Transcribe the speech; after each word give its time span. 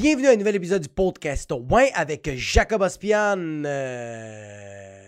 Bienvenue 0.00 0.28
à 0.28 0.30
un 0.30 0.36
nouvel 0.36 0.54
épisode 0.54 0.82
du 0.82 0.88
podcast 0.88 1.52
Ouais 1.68 1.90
avec 1.92 2.30
Jacob 2.36 2.82
Ospian. 2.82 3.64
Euh, 3.64 5.02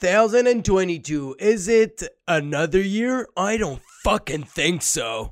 2022. 0.00 1.34
Is 1.40 1.68
it 1.68 2.08
another 2.28 2.80
year? 2.80 3.26
I 3.36 3.58
don't 3.58 3.80
fucking 4.04 4.44
think 4.44 4.84
so. 4.84 5.30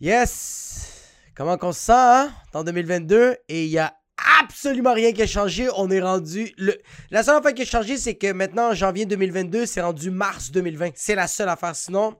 Yes. 0.00 1.12
Comment 1.36 1.56
qu'on 1.58 1.70
se 1.70 1.82
sent, 1.82 1.92
hein? 1.94 2.32
En 2.52 2.64
2022. 2.64 3.36
Et 3.48 3.66
il 3.66 3.70
y 3.70 3.78
a 3.78 3.96
absolument 4.42 4.94
rien 4.94 5.12
qui 5.12 5.22
a 5.22 5.28
changé. 5.28 5.68
On 5.76 5.92
est 5.92 6.00
rendu. 6.00 6.52
Le... 6.58 6.76
La 7.12 7.22
seule 7.22 7.36
affaire 7.36 7.54
qui 7.54 7.62
a 7.62 7.66
changé, 7.66 7.98
c'est 7.98 8.16
que 8.16 8.32
maintenant, 8.32 8.70
en 8.70 8.74
janvier 8.74 9.06
2022, 9.06 9.64
c'est 9.64 9.80
rendu 9.80 10.10
mars 10.10 10.50
2020. 10.50 10.90
C'est 10.96 11.14
la 11.14 11.28
seule 11.28 11.50
affaire. 11.50 11.76
Sinon, 11.76 12.16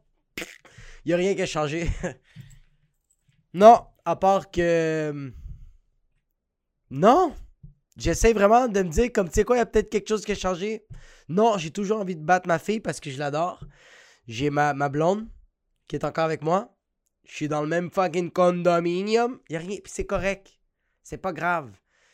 il 1.04 1.08
n'y 1.08 1.12
a 1.12 1.16
rien 1.16 1.34
qui 1.34 1.42
a 1.42 1.46
changé. 1.46 1.90
non, 3.54 3.86
à 4.04 4.16
part 4.16 4.50
que. 4.50 5.32
Non. 6.90 7.34
J'essaie 7.96 8.32
vraiment 8.32 8.68
de 8.68 8.82
me 8.82 8.88
dire, 8.88 9.12
comme 9.12 9.28
tu 9.28 9.34
sais 9.34 9.44
quoi, 9.44 9.56
il 9.56 9.58
y 9.58 9.62
a 9.62 9.66
peut-être 9.66 9.90
quelque 9.90 10.08
chose 10.08 10.24
qui 10.24 10.32
a 10.32 10.34
changé. 10.34 10.86
Non, 11.28 11.58
j'ai 11.58 11.70
toujours 11.70 12.00
envie 12.00 12.16
de 12.16 12.24
battre 12.24 12.48
ma 12.48 12.58
fille 12.58 12.80
parce 12.80 13.00
que 13.00 13.10
je 13.10 13.18
l'adore. 13.18 13.62
J'ai 14.26 14.50
ma, 14.50 14.72
ma 14.72 14.88
blonde 14.88 15.28
qui 15.88 15.96
est 15.96 16.04
encore 16.04 16.24
avec 16.24 16.42
moi. 16.42 16.74
Je 17.24 17.34
suis 17.34 17.48
dans 17.48 17.60
le 17.60 17.68
même 17.68 17.90
fucking 17.90 18.30
condominium. 18.30 19.40
Il 19.48 19.56
a 19.56 19.58
rien. 19.58 19.78
Puis 19.82 19.92
c'est 19.94 20.06
correct. 20.06 20.58
C'est 21.02 21.18
pas 21.18 21.32
grave. 21.32 21.70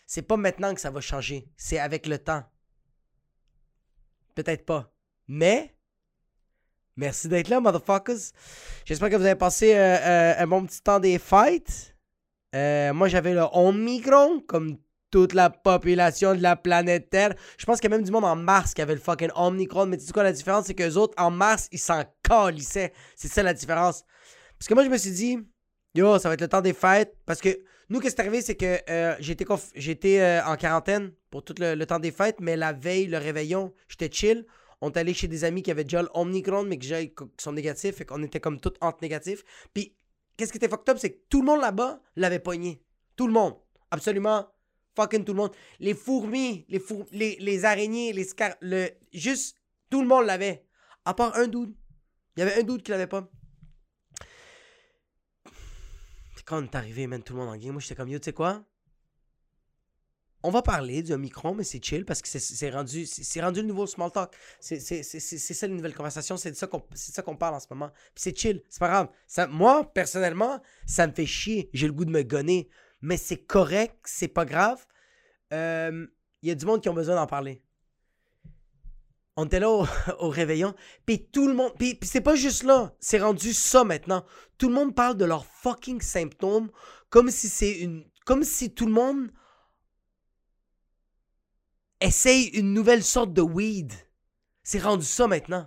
C'est 0.07 0.23
pas 0.23 0.37
maintenant 0.37 0.75
que 0.75 0.81
ça 0.81 0.91
va 0.91 1.01
changer. 1.01 1.49
C'est 1.57 1.79
avec 1.79 2.07
le 2.07 2.19
temps. 2.19 2.45
Peut-être 4.35 4.67
pas. 4.67 4.93
Mais. 5.29 5.78
Merci 6.99 7.29
d'être 7.29 7.49
là, 7.49 7.61
motherfuckers. 7.61 8.33
J'espère 8.85 9.09
que 9.09 9.15
vous 9.15 9.25
avez 9.25 9.37
passé 9.37 9.73
euh, 9.73 9.79
euh, 9.79 10.35
un 10.37 10.47
bon 10.49 10.67
petit 10.67 10.83
temps 10.83 10.99
des 10.99 11.21
fêtes. 11.21 11.95
Euh, 12.57 12.93
moi, 12.93 13.07
j'avais 13.07 13.35
le 13.35 13.45
Omicron, 13.53 14.41
comme 14.49 14.79
toute 15.13 15.33
la 15.33 15.49
population 15.49 16.35
de 16.35 16.43
la 16.43 16.57
planète 16.57 17.09
Terre. 17.09 17.35
Je 17.57 17.65
pense 17.67 17.79
qu'il 17.81 17.89
y 17.89 17.95
a 17.95 17.97
même 17.97 18.05
du 18.05 18.11
monde 18.11 18.25
en 18.25 18.35
Mars 18.35 18.75
qui 18.75 18.83
avait 18.83 18.95
le 18.95 19.01
fucking 19.01 19.31
Omicron. 19.37 19.87
Mais 19.87 19.97
tu 19.97 20.07
sais 20.07 20.13
quoi, 20.13 20.25
la 20.25 20.33
différence, 20.33 20.67
c'est 20.67 20.75
qu'eux 20.75 20.95
autres, 20.95 21.15
en 21.19 21.31
Mars, 21.31 21.69
ils 21.71 21.79
s'en 21.79 22.03
calissaient. 22.21 22.93
C'est 23.15 23.29
ça 23.29 23.45
la 23.45 23.55
différence. 23.55 24.03
Parce 24.59 24.67
que 24.67 24.75
moi, 24.75 24.83
je 24.83 24.89
me 24.89 24.99
suis 24.99 25.13
dit, 25.13 25.39
yo, 25.95 26.19
ça 26.19 26.29
va 26.29 26.35
être 26.35 26.41
le 26.41 26.49
temps 26.49 26.63
des 26.63 26.75
fêtes. 26.75 27.17
Parce 27.27 27.41
que 27.41 27.61
nous, 27.91 28.01
qu'est-ce 28.01 28.17
qui 28.17 28.23
est 28.23 28.27
arrivé, 28.27 28.43
c'est 28.43 28.57
que 28.57 29.17
j'étais 29.21 30.41
en 30.45 30.57
quarantaine 30.57 31.13
pour 31.31 31.45
tout 31.45 31.55
le, 31.61 31.85
temps 31.85 32.01
des 32.01 32.11
fêtes, 32.11 32.41
mais 32.41 32.57
la 32.57 32.73
veille, 32.73 33.07
le 33.07 33.19
réveillon, 33.19 33.73
j'étais 33.87 34.11
chill. 34.11 34.45
On 34.81 34.91
est 34.91 34.97
allé 34.97 35.15
chez 35.15 35.29
des 35.29 35.45
amis 35.45 35.63
qui 35.63 35.71
avaient 35.71 35.85
déjà 35.85 36.03
le 36.03 36.09
Omicron, 36.15 36.65
mais 36.65 36.79
qui 36.79 36.93
sont 37.39 37.53
négatifs. 37.53 37.97
Fait 37.97 38.05
qu'on 38.05 38.23
était 38.23 38.41
comme 38.41 38.61
tous 38.61 38.75
entre 38.81 38.99
négatifs. 39.03 39.43
Puis, 39.75 39.97
qu'est-ce 40.37 40.53
qui 40.53 40.59
était 40.59 40.69
fucked 40.69 40.89
up, 40.89 40.99
c'est 41.01 41.11
que 41.11 41.19
tout 41.29 41.41
le 41.41 41.47
monde 41.47 41.61
là-bas 41.61 42.01
l'avait 42.17 42.39
pogné. 42.39 42.83
Tout 43.17 43.27
le 43.27 43.33
monde. 43.33 43.57
Absolument 43.91 44.47
fucking 44.97 45.25
tout 45.25 45.33
le 45.33 45.39
monde. 45.39 45.53
Les 45.79 45.95
fourmis, 45.95 46.67
les, 46.69 47.37
les, 47.41 47.65
araignées, 47.65 48.13
les 48.13 48.25
scar... 48.25 48.55
Le... 48.61 48.89
Juste, 49.13 49.57
tout 49.91 50.03
le 50.03 50.09
monde 50.09 50.27
l'avait. 50.27 50.65
À 51.05 51.15
part 51.15 51.37
un 51.37 51.47
doute. 51.47 51.75
Il 52.37 52.41
y 52.41 52.43
avait 52.43 52.61
un 52.61 52.63
doute 52.63 52.83
qui 52.83 52.91
l'avait 52.91 53.07
pas. 53.07 53.29
quand 56.49 56.63
on 56.63 56.65
est 56.65 56.75
arrivé, 56.75 57.07
tout 57.21 57.35
le 57.35 57.41
monde 57.41 57.51
en 57.51 57.57
game, 57.57 57.73
moi 57.73 57.81
j'étais 57.81 57.95
comme, 57.95 58.09
yo, 58.09 58.19
tu 58.19 58.25
sais 58.27 58.33
quoi? 58.33 58.65
On 60.45 60.51
va 60.51 60.63
parler 60.63 61.03
du 61.03 61.17
micro, 61.17 61.53
mais 61.53 61.65
c'est 61.65 61.85
chill 61.85 62.05
parce 62.05 62.23
que 62.23 62.29
c'est 62.29 62.71
rendu, 62.71 63.05
rendu 63.41 63.61
le 63.61 63.67
nouveau 63.67 63.87
small 63.87 64.13
talk. 64.13 64.33
C'est 64.61 64.81
ça 64.81 65.67
la 65.67 65.75
nouvelle 65.75 65.95
conversation, 65.95 66.37
c'est 66.37 66.53
de 66.53 66.57
ça 66.57 66.69
qu'on 66.69 67.37
parle 67.37 67.55
en 67.55 67.61
ce 67.61 67.67
moment. 67.71 67.91
C'est 68.15 68.37
chill, 68.37 68.63
c'est 68.69 68.79
pas 68.79 68.89
grave. 68.89 69.09
Moi, 69.51 69.91
personnellement, 69.93 70.61
ça 70.87 71.07
me 71.09 71.13
fait 71.13 71.27
chier. 71.27 71.71
J'ai 71.73 71.89
le 71.89 71.93
goût 71.93 72.05
de 72.05 72.11
me 72.11 72.23
gonner. 72.23 72.69
Mais 73.01 73.17
c'est 73.17 73.39
correct, 73.39 73.97
c'est 74.05 74.29
pas 74.29 74.45
grave. 74.45 74.85
Il 75.51 75.57
euh, 75.57 76.07
y 76.43 76.51
a 76.51 76.55
du 76.55 76.67
monde 76.67 76.83
qui 76.83 76.89
ont 76.89 76.95
besoin 76.95 77.15
d'en 77.17 77.27
parler. 77.27 77.63
On 79.37 79.45
était 79.45 79.61
là 79.61 79.71
au, 79.71 79.87
réveillon, 80.29 80.75
puis 81.07 81.29
tout 81.29 81.47
le 81.47 81.55
monde, 81.55 81.73
puis, 81.79 81.97
c'est 82.03 82.21
pas 82.21 82.35
juste 82.35 82.65
là, 82.65 82.93
c'est 82.99 83.21
rendu 83.21 83.53
ça 83.53 83.85
maintenant. 83.85 84.25
Tout 84.59 84.69
le 84.69 84.75
monde 84.75 84.97
parle 84.97 85.17
de 85.17 85.25
leurs 85.25 85.47
fucking 85.47 86.01
symptômes 86.01 86.73
comme 87.09 87.31
si 87.31 87.49
c'est 87.49 87.79
une, 87.79 88.05
comme 88.27 88.43
si 88.43 88.75
tout 88.75 88.87
le 88.87 88.93
monde 88.93 89.31
essaye 92.01 92.47
une 92.49 92.73
nouvelle 92.73 93.03
sorte 93.03 93.33
de 93.33 93.43
weed. 93.43 93.93
C'est 94.63 94.81
rendu 94.81 95.05
ça 95.05 95.27
maintenant. 95.27 95.67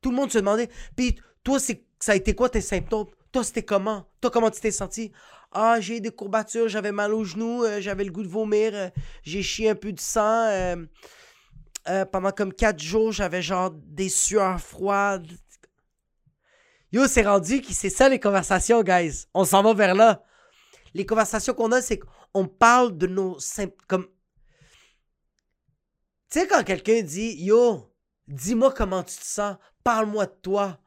Tout 0.00 0.10
le 0.10 0.16
monde 0.16 0.30
se 0.30 0.38
demandait, 0.38 0.68
puis 0.96 1.18
toi, 1.44 1.58
ça 1.58 2.12
a 2.12 2.14
été 2.14 2.34
quoi 2.34 2.48
tes 2.48 2.60
symptômes? 2.60 3.06
Toi, 3.32 3.44
c'était 3.44 3.62
comment? 3.62 4.06
Toi, 4.20 4.30
comment 4.30 4.50
tu 4.50 4.60
t'es 4.60 4.70
senti? 4.70 5.12
Ah, 5.52 5.80
j'ai 5.80 6.00
des 6.00 6.10
courbatures, 6.10 6.68
j'avais 6.68 6.92
mal 6.92 7.12
aux 7.12 7.24
genoux, 7.24 7.64
euh, 7.64 7.80
j'avais 7.80 8.04
le 8.04 8.12
goût 8.12 8.22
de 8.22 8.28
vomir, 8.28 8.70
euh, 8.74 8.88
j'ai 9.22 9.42
chié 9.42 9.70
un 9.70 9.74
peu 9.74 9.92
de 9.92 10.00
sang. 10.00 10.46
Euh, 11.88 12.04
pendant 12.12 12.30
comme 12.30 12.52
4 12.52 12.80
jours, 12.80 13.10
j'avais 13.10 13.42
genre 13.42 13.70
des 13.70 14.08
sueurs 14.08 14.60
froides. 14.60 15.26
Yo, 16.92 17.06
c'est 17.06 17.22
rendu 17.22 17.62
que 17.62 17.72
c'est 17.72 17.90
ça 17.90 18.08
les 18.08 18.20
conversations, 18.20 18.82
guys. 18.82 19.26
On 19.34 19.44
s'en 19.44 19.62
va 19.62 19.74
vers 19.74 19.94
là. 19.94 20.22
Les 20.94 21.06
conversations 21.06 21.54
qu'on 21.54 21.72
a, 21.72 21.80
c'est 21.80 21.98
qu'on 21.98 22.46
parle 22.46 22.96
de 22.98 23.06
nos 23.06 23.38
comme 23.86 24.06
Tu 26.30 26.40
sais 26.40 26.46
quand 26.46 26.64
quelqu'un 26.64 27.02
dit 27.02 27.34
"Yo, 27.42 27.92
dis-moi 28.28 28.72
comment 28.72 29.02
tu 29.02 29.16
te 29.16 29.24
sens, 29.24 29.56
parle-moi 29.84 30.26
de 30.26 30.34
toi." 30.42 30.80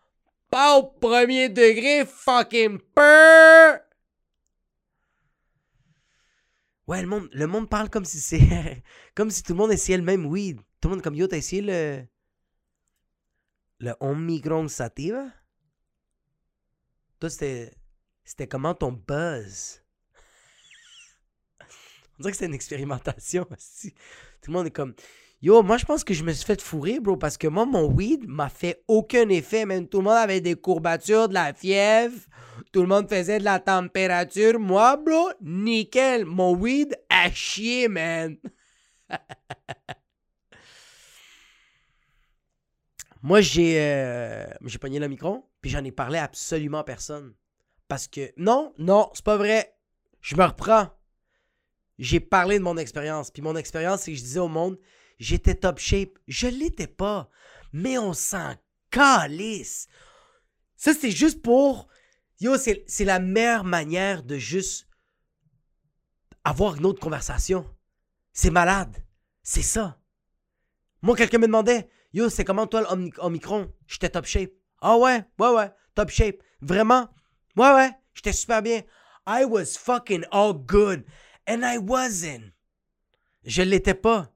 Pas 0.50 0.78
au 0.78 0.84
premier 0.84 1.50
degré, 1.50 2.06
fucking 2.06 2.80
peur. 2.94 3.80
Ouais, 6.86 7.02
le 7.02 7.08
monde, 7.08 7.30
le 7.31 7.48
monde 7.48 7.70
parle 7.70 7.90
comme 7.90 8.06
si 8.06 8.20
c'est 8.20 8.84
comme 9.16 9.31
si 9.31 9.42
tout 9.42 9.54
le 9.54 9.58
monde 9.58 9.72
essayait 9.72 9.98
le 9.98 10.04
même 10.04 10.26
weed. 10.26 10.59
Tout 10.80 10.90
le 10.90 10.96
monde 10.96 11.04
comme 11.04 11.16
yo, 11.16 11.28
t'as 11.28 11.38
essayé 11.38 11.62
le. 11.62 12.06
Le 13.80 13.96
Omicron 14.00 14.68
Sativa? 14.68 15.25
Toi, 17.20 17.30
c'était. 17.30 17.74
C'était 18.24 18.48
comment 18.48 18.74
ton 18.74 18.92
buzz? 18.92 19.81
On 22.20 22.22
dirait 22.22 22.31
que 22.31 22.38
c'était 22.38 22.46
une 22.46 22.54
expérimentation 22.54 23.48
aussi. 23.58 23.92
Tout 24.42 24.52
le 24.52 24.54
monde 24.54 24.68
est 24.68 24.72
comme. 24.72 24.94
Yo, 25.44 25.62
moi, 25.62 25.76
je 25.76 25.84
pense 25.84 26.06
que 26.06 26.14
je 26.14 26.24
me 26.24 26.31
suis 26.31 26.46
fait 26.46 26.62
fourrer, 26.62 27.02
bro, 27.02 27.18
parce 27.18 27.38
que 27.38 27.48
moi, 27.48 27.66
mon 27.66 27.92
weed 27.92 28.26
m'a 28.26 28.48
fait 28.48 28.81
aucun 28.88 29.28
effet, 29.28 29.66
man. 29.66 29.86
Tout 29.90 29.98
le 29.98 30.06
monde 30.06 30.14
avait 30.14 30.40
des 30.40 30.56
courbatures, 30.56 31.28
de 31.28 31.34
la 31.34 31.54
fièvre. 31.54 32.18
Tout 32.72 32.80
le 32.80 32.88
monde 32.88 33.09
faisait 33.09 33.40
de 33.40 33.44
la 33.44 33.59
température. 33.59 34.58
Moi, 34.58 34.96
bro, 34.96 35.31
nickel. 35.42 36.24
Mon 36.24 36.56
weed 36.56 36.98
a 37.09 37.30
chier, 37.30 37.90
man. 37.90 38.38
Moi, 43.22 43.42
j'ai 43.42 43.81
euh, 43.81 44.46
j'ai 44.64 44.78
pogné 44.78 45.00
le 45.00 45.10
micro, 45.10 45.50
puis 45.60 45.70
j'en 45.70 45.84
ai 45.84 45.92
parlé 45.92 46.20
absolument 46.20 46.78
à 46.78 46.86
personne. 46.86 47.34
Parce 47.90 48.08
que, 48.08 48.31
non, 48.38 48.74
non, 48.78 49.10
c'est 49.14 49.25
pas 49.25 49.36
vrai. 49.36 49.75
Je 50.22 50.38
me 50.38 50.46
reprends. 50.46 50.88
J'ai 52.00 52.22
parlé 52.22 52.60
de 52.60 52.64
mon 52.64 52.78
expérience. 52.78 53.30
Puis 53.30 53.42
mon 53.42 53.58
expérience, 53.58 54.04
c'est 54.04 54.14
que 54.14 54.18
je 54.18 54.24
disais 54.24 54.40
au 54.40 54.48
monde, 54.48 54.78
j'étais 55.19 55.56
top 55.56 55.79
shape. 55.79 56.18
Je 56.28 56.47
l'étais 56.47 56.88
pas. 56.88 57.29
Mais 57.72 57.97
on 57.97 58.13
s'en 58.13 58.56
calisse. 58.91 59.88
Ça, 60.75 60.94
c'est 60.94 61.12
juste 61.12 61.41
pour. 61.41 61.88
Yo, 62.40 62.57
c'est 62.57 63.06
la 63.06 63.19
meilleure 63.19 63.63
manière 63.63 64.24
de 64.24 64.38
juste 64.38 64.88
avoir 66.44 66.75
une 66.75 66.85
autre 66.85 67.00
conversation. 67.00 67.66
C'est 68.34 68.50
malade. 68.51 69.03
C'est 69.44 69.62
ça. 69.62 70.00
Moi, 71.01 71.16
quelqu'un 71.16 71.38
me 71.38 71.47
demandait, 71.47 71.90
Yo, 72.13 72.30
c'est 72.30 72.45
comment 72.45 72.68
toi 72.68 72.81
le 72.81 73.68
J'étais 73.88 74.09
top 74.09 74.25
shape. 74.25 74.51
Ah 74.81 74.97
ouais, 74.97 75.24
ouais, 75.40 75.50
ouais, 75.50 75.72
top 75.95 76.09
shape. 76.09 76.44
Vraiment? 76.62 77.09
Ouais, 77.56 77.74
ouais, 77.74 77.91
j'étais 78.13 78.34
super 78.34 78.62
bien. 78.62 78.81
I 79.27 79.45
was 79.45 79.77
fucking 79.77 80.25
all 80.31 80.54
good. 80.54 81.06
And 81.48 81.62
I 81.63 81.77
wasn't. 81.77 82.54
Je 83.45 83.62
l'étais 83.62 83.94
pas. 83.94 84.32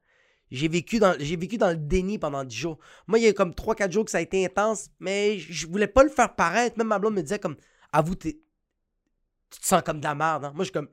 J'ai 0.52 0.68
vécu, 0.68 1.00
dans, 1.00 1.16
j'ai 1.20 1.36
vécu 1.36 1.58
dans 1.58 1.70
le 1.70 1.78
déni 1.78 2.18
pendant 2.20 2.44
10 2.44 2.56
jours. 2.56 2.80
Moi, 3.08 3.20
il 3.20 3.26
y 3.26 3.28
a 3.28 3.34
comme 3.34 3.52
3-4 3.52 3.92
jours 3.92 4.06
que 4.06 4.12
ça 4.12 4.20
a 4.20 4.22
été 4.22 4.46
intense, 4.46 4.90
mais 5.00 5.40
je 5.40 5.68
voulais 5.68 5.88
pas 5.88 6.04
le 6.04 6.10
faire 6.10 6.36
paraître. 6.36 6.78
Même 6.78 6.88
ma 6.88 7.00
blonde 7.00 7.16
me 7.16 7.22
disait 7.22 7.40
comme, 7.40 7.58
avoue, 7.92 8.16
tu 8.16 8.34
te 8.34 9.66
sens 9.66 9.82
comme 9.84 10.00
de 10.00 10.06
la 10.06 10.16
merde. 10.16 10.46
Hein? 10.46 10.52
Moi, 10.56 10.64
je 10.64 10.70
suis 10.70 10.74
comme, 10.74 10.90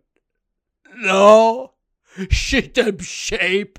non, 1.02 1.70
j'étais 2.30 2.84
top 2.84 3.02
shape 3.02 3.78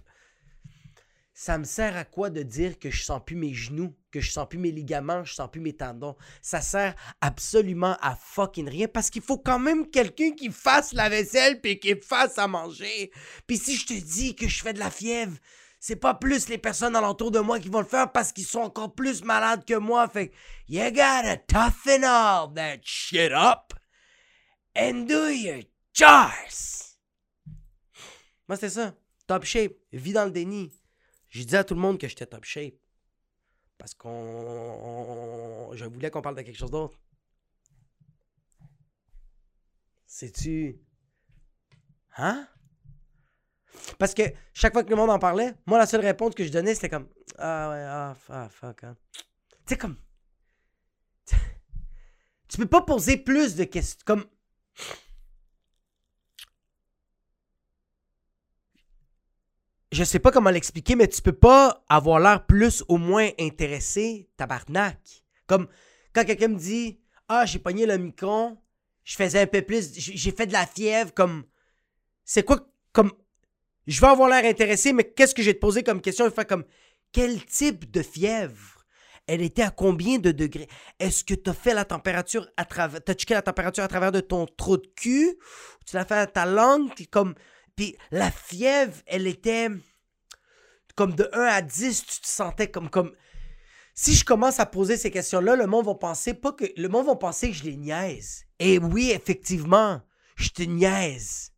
ça 1.37 1.57
me 1.57 1.65
sert 1.65 1.97
à 1.97 2.05
quoi 2.05 2.29
de 2.29 2.41
dire 2.43 2.79
que 2.79 2.89
je 2.89 3.03
sens 3.03 3.21
plus 3.23 3.35
mes 3.35 3.53
genoux, 3.53 3.93
que 4.09 4.21
je 4.21 4.31
sens 4.31 4.47
plus 4.47 4.57
mes 4.57 4.71
ligaments, 4.71 5.25
je 5.25 5.33
sens 5.33 5.49
plus 5.51 5.59
mes 5.59 5.73
tendons? 5.73 6.15
Ça 6.41 6.61
sert 6.61 6.95
absolument 7.19 7.97
à 8.01 8.15
fucking 8.15 8.69
rien 8.69 8.87
parce 8.87 9.09
qu'il 9.09 9.21
faut 9.21 9.37
quand 9.37 9.59
même 9.59 9.89
quelqu'un 9.89 10.31
qui 10.31 10.49
fasse 10.49 10.93
la 10.93 11.09
vaisselle 11.09 11.59
puis 11.59 11.77
qui 11.77 11.93
fasse 11.97 12.37
à 12.37 12.47
manger. 12.47 13.11
Puis 13.47 13.57
si 13.57 13.75
je 13.75 13.85
te 13.85 13.93
dis 13.93 14.33
que 14.33 14.47
je 14.47 14.63
fais 14.63 14.71
de 14.71 14.79
la 14.79 14.89
fièvre, 14.89 15.37
c'est 15.87 15.95
pas 15.95 16.15
plus 16.15 16.49
les 16.49 16.57
personnes 16.57 16.95
alentour 16.95 17.29
de 17.29 17.39
moi 17.39 17.59
qui 17.59 17.69
vont 17.69 17.81
le 17.81 17.85
faire 17.85 18.11
parce 18.11 18.31
qu'ils 18.31 18.47
sont 18.47 18.61
encore 18.61 18.95
plus 18.95 19.23
malades 19.23 19.63
que 19.65 19.75
moi. 19.75 20.07
Fait 20.07 20.31
you 20.67 20.81
gotta 20.89 21.37
toughen 21.37 22.03
all 22.03 22.51
that 22.55 22.79
shit 22.81 23.31
up. 23.31 23.71
and 24.75 25.05
do 25.07 25.29
your 25.29 25.61
chores. 25.93 26.97
Moi, 28.47 28.55
c'était 28.55 28.69
ça. 28.69 28.95
Top 29.27 29.43
shape. 29.43 29.77
Vis 29.91 30.13
dans 30.13 30.25
le 30.25 30.31
déni. 30.31 30.71
J'ai 31.29 31.45
dit 31.45 31.55
à 31.55 31.63
tout 31.63 31.75
le 31.75 31.81
monde 31.81 31.99
que 31.99 32.07
j'étais 32.07 32.25
top 32.25 32.45
shape. 32.45 32.73
Parce 33.77 33.93
qu'on. 33.93 35.69
Je 35.73 35.85
voulais 35.85 36.09
qu'on 36.09 36.23
parle 36.23 36.35
de 36.35 36.41
quelque 36.41 36.57
chose 36.57 36.71
d'autre. 36.71 36.99
Sais-tu? 40.07 40.79
Hein? 42.17 42.47
Parce 43.97 44.13
que 44.13 44.23
chaque 44.53 44.73
fois 44.73 44.83
que 44.83 44.89
le 44.89 44.95
monde 44.95 45.09
en 45.09 45.19
parlait, 45.19 45.53
moi, 45.65 45.77
la 45.77 45.85
seule 45.85 46.01
réponse 46.01 46.35
que 46.35 46.43
je 46.43 46.51
donnais, 46.51 46.75
c'était 46.75 46.89
comme 46.89 47.07
Ah 47.37 47.69
ouais, 47.69 47.83
ah, 47.83 48.15
ah 48.29 48.49
fuck. 48.49 48.83
Hein. 48.83 48.95
Tu 49.13 49.23
sais, 49.67 49.77
comme. 49.77 49.97
Tu 52.47 52.57
peux 52.57 52.67
pas 52.67 52.81
poser 52.81 53.17
plus 53.17 53.55
de 53.55 53.63
questions. 53.63 53.99
Comme. 54.05 54.25
Je 59.91 60.03
sais 60.03 60.19
pas 60.19 60.31
comment 60.31 60.49
l'expliquer, 60.49 60.95
mais 60.95 61.07
tu 61.07 61.21
peux 61.21 61.31
pas 61.31 61.83
avoir 61.87 62.19
l'air 62.19 62.45
plus 62.45 62.83
ou 62.89 62.97
moins 62.97 63.29
intéressé, 63.39 64.29
tabarnak. 64.35 64.99
Comme 65.47 65.67
quand 66.13 66.25
quelqu'un 66.25 66.49
me 66.49 66.57
dit 66.57 66.99
Ah, 67.27 67.45
j'ai 67.45 67.59
pogné 67.59 67.85
le 67.85 67.97
micron, 67.97 68.57
je 69.03 69.15
faisais 69.15 69.41
un 69.41 69.47
peu 69.47 69.61
plus, 69.61 69.93
j'ai 69.93 70.31
fait 70.31 70.47
de 70.47 70.53
la 70.53 70.65
fièvre, 70.65 71.13
comme. 71.13 71.45
C'est 72.23 72.43
quoi, 72.43 72.67
comme. 72.91 73.11
Je 73.87 74.01
vais 74.01 74.07
avoir 74.07 74.29
l'air 74.29 74.45
intéressé, 74.45 74.93
mais 74.93 75.03
qu'est-ce 75.03 75.35
que 75.35 75.43
j'ai 75.43 75.53
te 75.53 75.59
poser 75.59 75.83
comme 75.83 76.01
question? 76.01 76.25
Vais 76.25 76.33
faire 76.33 76.47
comme. 76.47 76.65
Quel 77.11 77.45
type 77.45 77.89
de 77.91 78.01
fièvre? 78.01 78.83
Elle 79.27 79.41
était 79.41 79.61
à 79.61 79.71
combien 79.71 80.19
de 80.19 80.31
degrés? 80.31 80.67
Est-ce 80.99 81.23
que 81.23 81.33
tu 81.33 81.49
as 81.49 81.53
fait 81.53 81.73
la 81.73 81.85
température 81.85 82.47
à 82.57 82.65
travers. 82.65 83.03
T'as 83.03 83.13
checké 83.13 83.33
la 83.33 83.41
température 83.41 83.83
à 83.83 83.87
travers 83.87 84.11
de 84.11 84.19
ton 84.19 84.45
trou 84.45 84.77
de 84.77 84.87
cul? 84.95 85.37
Tu 85.85 85.95
l'as 85.95 86.05
fait 86.05 86.15
à 86.15 86.27
ta 86.27 86.45
langue? 86.45 86.91
Comme. 87.11 87.35
Puis 87.75 87.95
la 88.11 88.31
fièvre, 88.31 88.95
elle 89.05 89.27
était. 89.27 89.69
Comme 90.95 91.13
de 91.13 91.29
1 91.33 91.41
à 91.41 91.61
10, 91.61 92.05
tu 92.05 92.21
te 92.21 92.27
sentais 92.27 92.69
comme. 92.69 92.89
comme 92.89 93.13
si 93.93 94.13
je 94.13 94.25
commence 94.25 94.59
à 94.59 94.65
poser 94.65 94.97
ces 94.97 95.09
questions-là, 95.09 95.55
le 95.55 95.67
monde 95.67 95.85
va 95.85 95.95
penser 95.95 96.33
pas 96.33 96.51
que. 96.51 96.65
Le 96.75 96.89
monde 96.89 97.05
va 97.05 97.15
penser 97.15 97.49
que 97.49 97.55
je 97.55 97.63
les 97.63 97.77
niaise. 97.77 98.45
Et 98.59 98.77
oui, 98.77 99.11
effectivement, 99.11 100.01
je 100.35 100.49
te 100.49 100.63
niaise. 100.63 101.54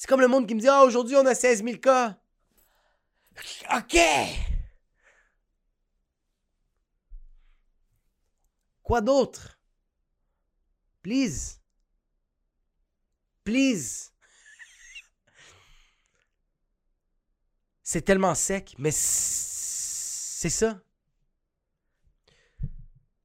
C'est 0.00 0.08
comme 0.08 0.22
le 0.22 0.28
monde 0.28 0.46
qui 0.48 0.54
me 0.54 0.60
dit 0.60 0.66
Ah, 0.66 0.82
aujourd'hui, 0.82 1.14
on 1.16 1.26
a 1.26 1.34
16 1.34 1.62
000 1.62 1.76
cas. 1.76 2.18
OK. 3.70 3.98
Quoi 8.82 9.02
d'autre? 9.02 9.60
Please. 11.02 11.60
Please. 13.44 14.10
C'est 17.82 18.00
tellement 18.00 18.34
sec, 18.34 18.74
mais 18.78 18.92
c'est 18.92 20.48
ça. 20.48 20.80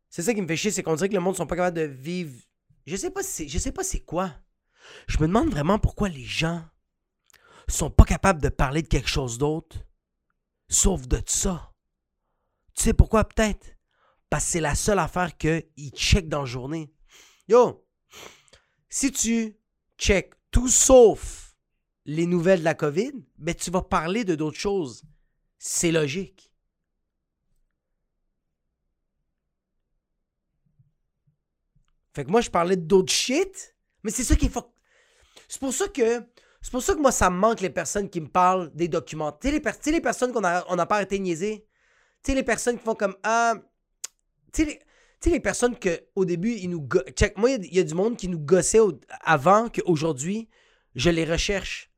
C'est 0.09 0.23
ça 0.23 0.33
qui 0.33 0.41
me 0.41 0.47
fait 0.47 0.57
chier, 0.57 0.71
c'est 0.71 0.83
qu'on 0.83 0.95
dirait 0.95 1.07
que 1.07 1.13
le 1.13 1.21
monde 1.21 1.37
sont 1.37 1.47
pas 1.47 1.55
capables 1.55 1.77
de 1.77 1.83
vivre. 1.83 2.37
Je 2.85 2.97
sais 2.97 3.11
pas 3.11 3.21
je 3.21 3.57
sais 3.59 3.71
pas 3.71 3.85
c'est 3.85 4.03
quoi. 4.03 4.35
Je 5.07 5.17
me 5.19 5.27
demande 5.27 5.49
vraiment 5.49 5.79
pourquoi 5.79 6.09
les 6.09 6.23
gens 6.23 6.65
sont 7.67 7.89
pas 7.89 8.05
capables 8.05 8.41
de 8.41 8.49
parler 8.49 8.81
de 8.81 8.87
quelque 8.87 9.09
chose 9.09 9.37
d'autre, 9.37 9.77
sauf 10.69 11.07
de 11.07 11.21
ça. 11.25 11.73
Tu 12.75 12.83
sais 12.83 12.93
pourquoi 12.93 13.23
peut-être? 13.23 13.75
Parce 14.29 14.45
que 14.45 14.51
c'est 14.51 14.61
la 14.61 14.75
seule 14.75 14.99
affaire 14.99 15.37
qu'ils 15.37 15.91
checkent 15.95 16.29
dans 16.29 16.41
la 16.41 16.45
journée. 16.45 16.93
Yo, 17.47 17.87
si 18.89 19.11
tu 19.11 19.57
check 19.97 20.33
tout 20.51 20.69
sauf 20.69 21.55
les 22.05 22.25
nouvelles 22.25 22.59
de 22.59 22.65
la 22.65 22.75
COVID, 22.75 23.13
ben 23.37 23.55
tu 23.55 23.71
vas 23.71 23.81
parler 23.81 24.23
de 24.23 24.35
d'autres 24.35 24.59
choses. 24.59 25.03
C'est 25.57 25.91
logique. 25.91 26.51
Fait 32.13 32.23
que 32.23 32.31
moi, 32.31 32.39
je 32.39 32.49
parlais 32.49 32.77
d'autres 32.77 33.11
shit, 33.11 33.75
mais 34.03 34.11
c'est 34.11 34.23
ça 34.23 34.35
qui 34.37 34.45
est 34.45 34.49
C'est 35.55 35.59
pour 35.61 35.73
ça 35.73 35.87
que. 35.87 36.21
C'est 36.61 36.71
pour 36.71 36.83
ça 36.83 36.95
que 36.95 36.99
moi, 36.99 37.13
ça 37.13 37.29
me 37.29 37.37
manque 37.37 37.61
les 37.61 37.69
personnes 37.69 38.09
qui 38.09 38.19
me 38.19 38.27
parlent 38.27 38.69
des 38.73 38.89
documents. 38.89 39.31
Tu 39.31 39.47
sais, 39.47 39.53
les, 39.53 39.91
les, 39.91 40.01
personnes 40.01 40.33
qu'on 40.33 40.41
n'a 40.41 40.65
on 40.67 40.75
pas 40.75 40.95
arrêté 40.95 41.17
de. 41.17 41.23
Tu 41.23 42.31
sais, 42.31 42.35
les 42.35 42.43
personnes 42.43 42.77
qui 42.77 42.83
font 42.83 42.93
comme 42.93 43.15
Ah. 43.23 43.53
Tu 44.51 44.65
sais, 44.65 44.81
les, 45.23 45.31
les 45.31 45.39
personnes 45.39 45.77
qu'au 45.79 46.25
début, 46.25 46.51
ils 46.55 46.69
nous. 46.69 46.85
Check, 47.15 47.37
moi, 47.37 47.51
il 47.51 47.73
y, 47.73 47.79
a 47.79 47.83
du 47.83 47.93
monde 47.93 48.17
qui 48.17 48.27
nous 48.27 48.37
gossait 48.37 48.81
avant 49.21 49.69
qu'aujourd'hui, 49.69 50.49
je 50.93 51.09
les 51.09 51.23
recherche. 51.23 51.89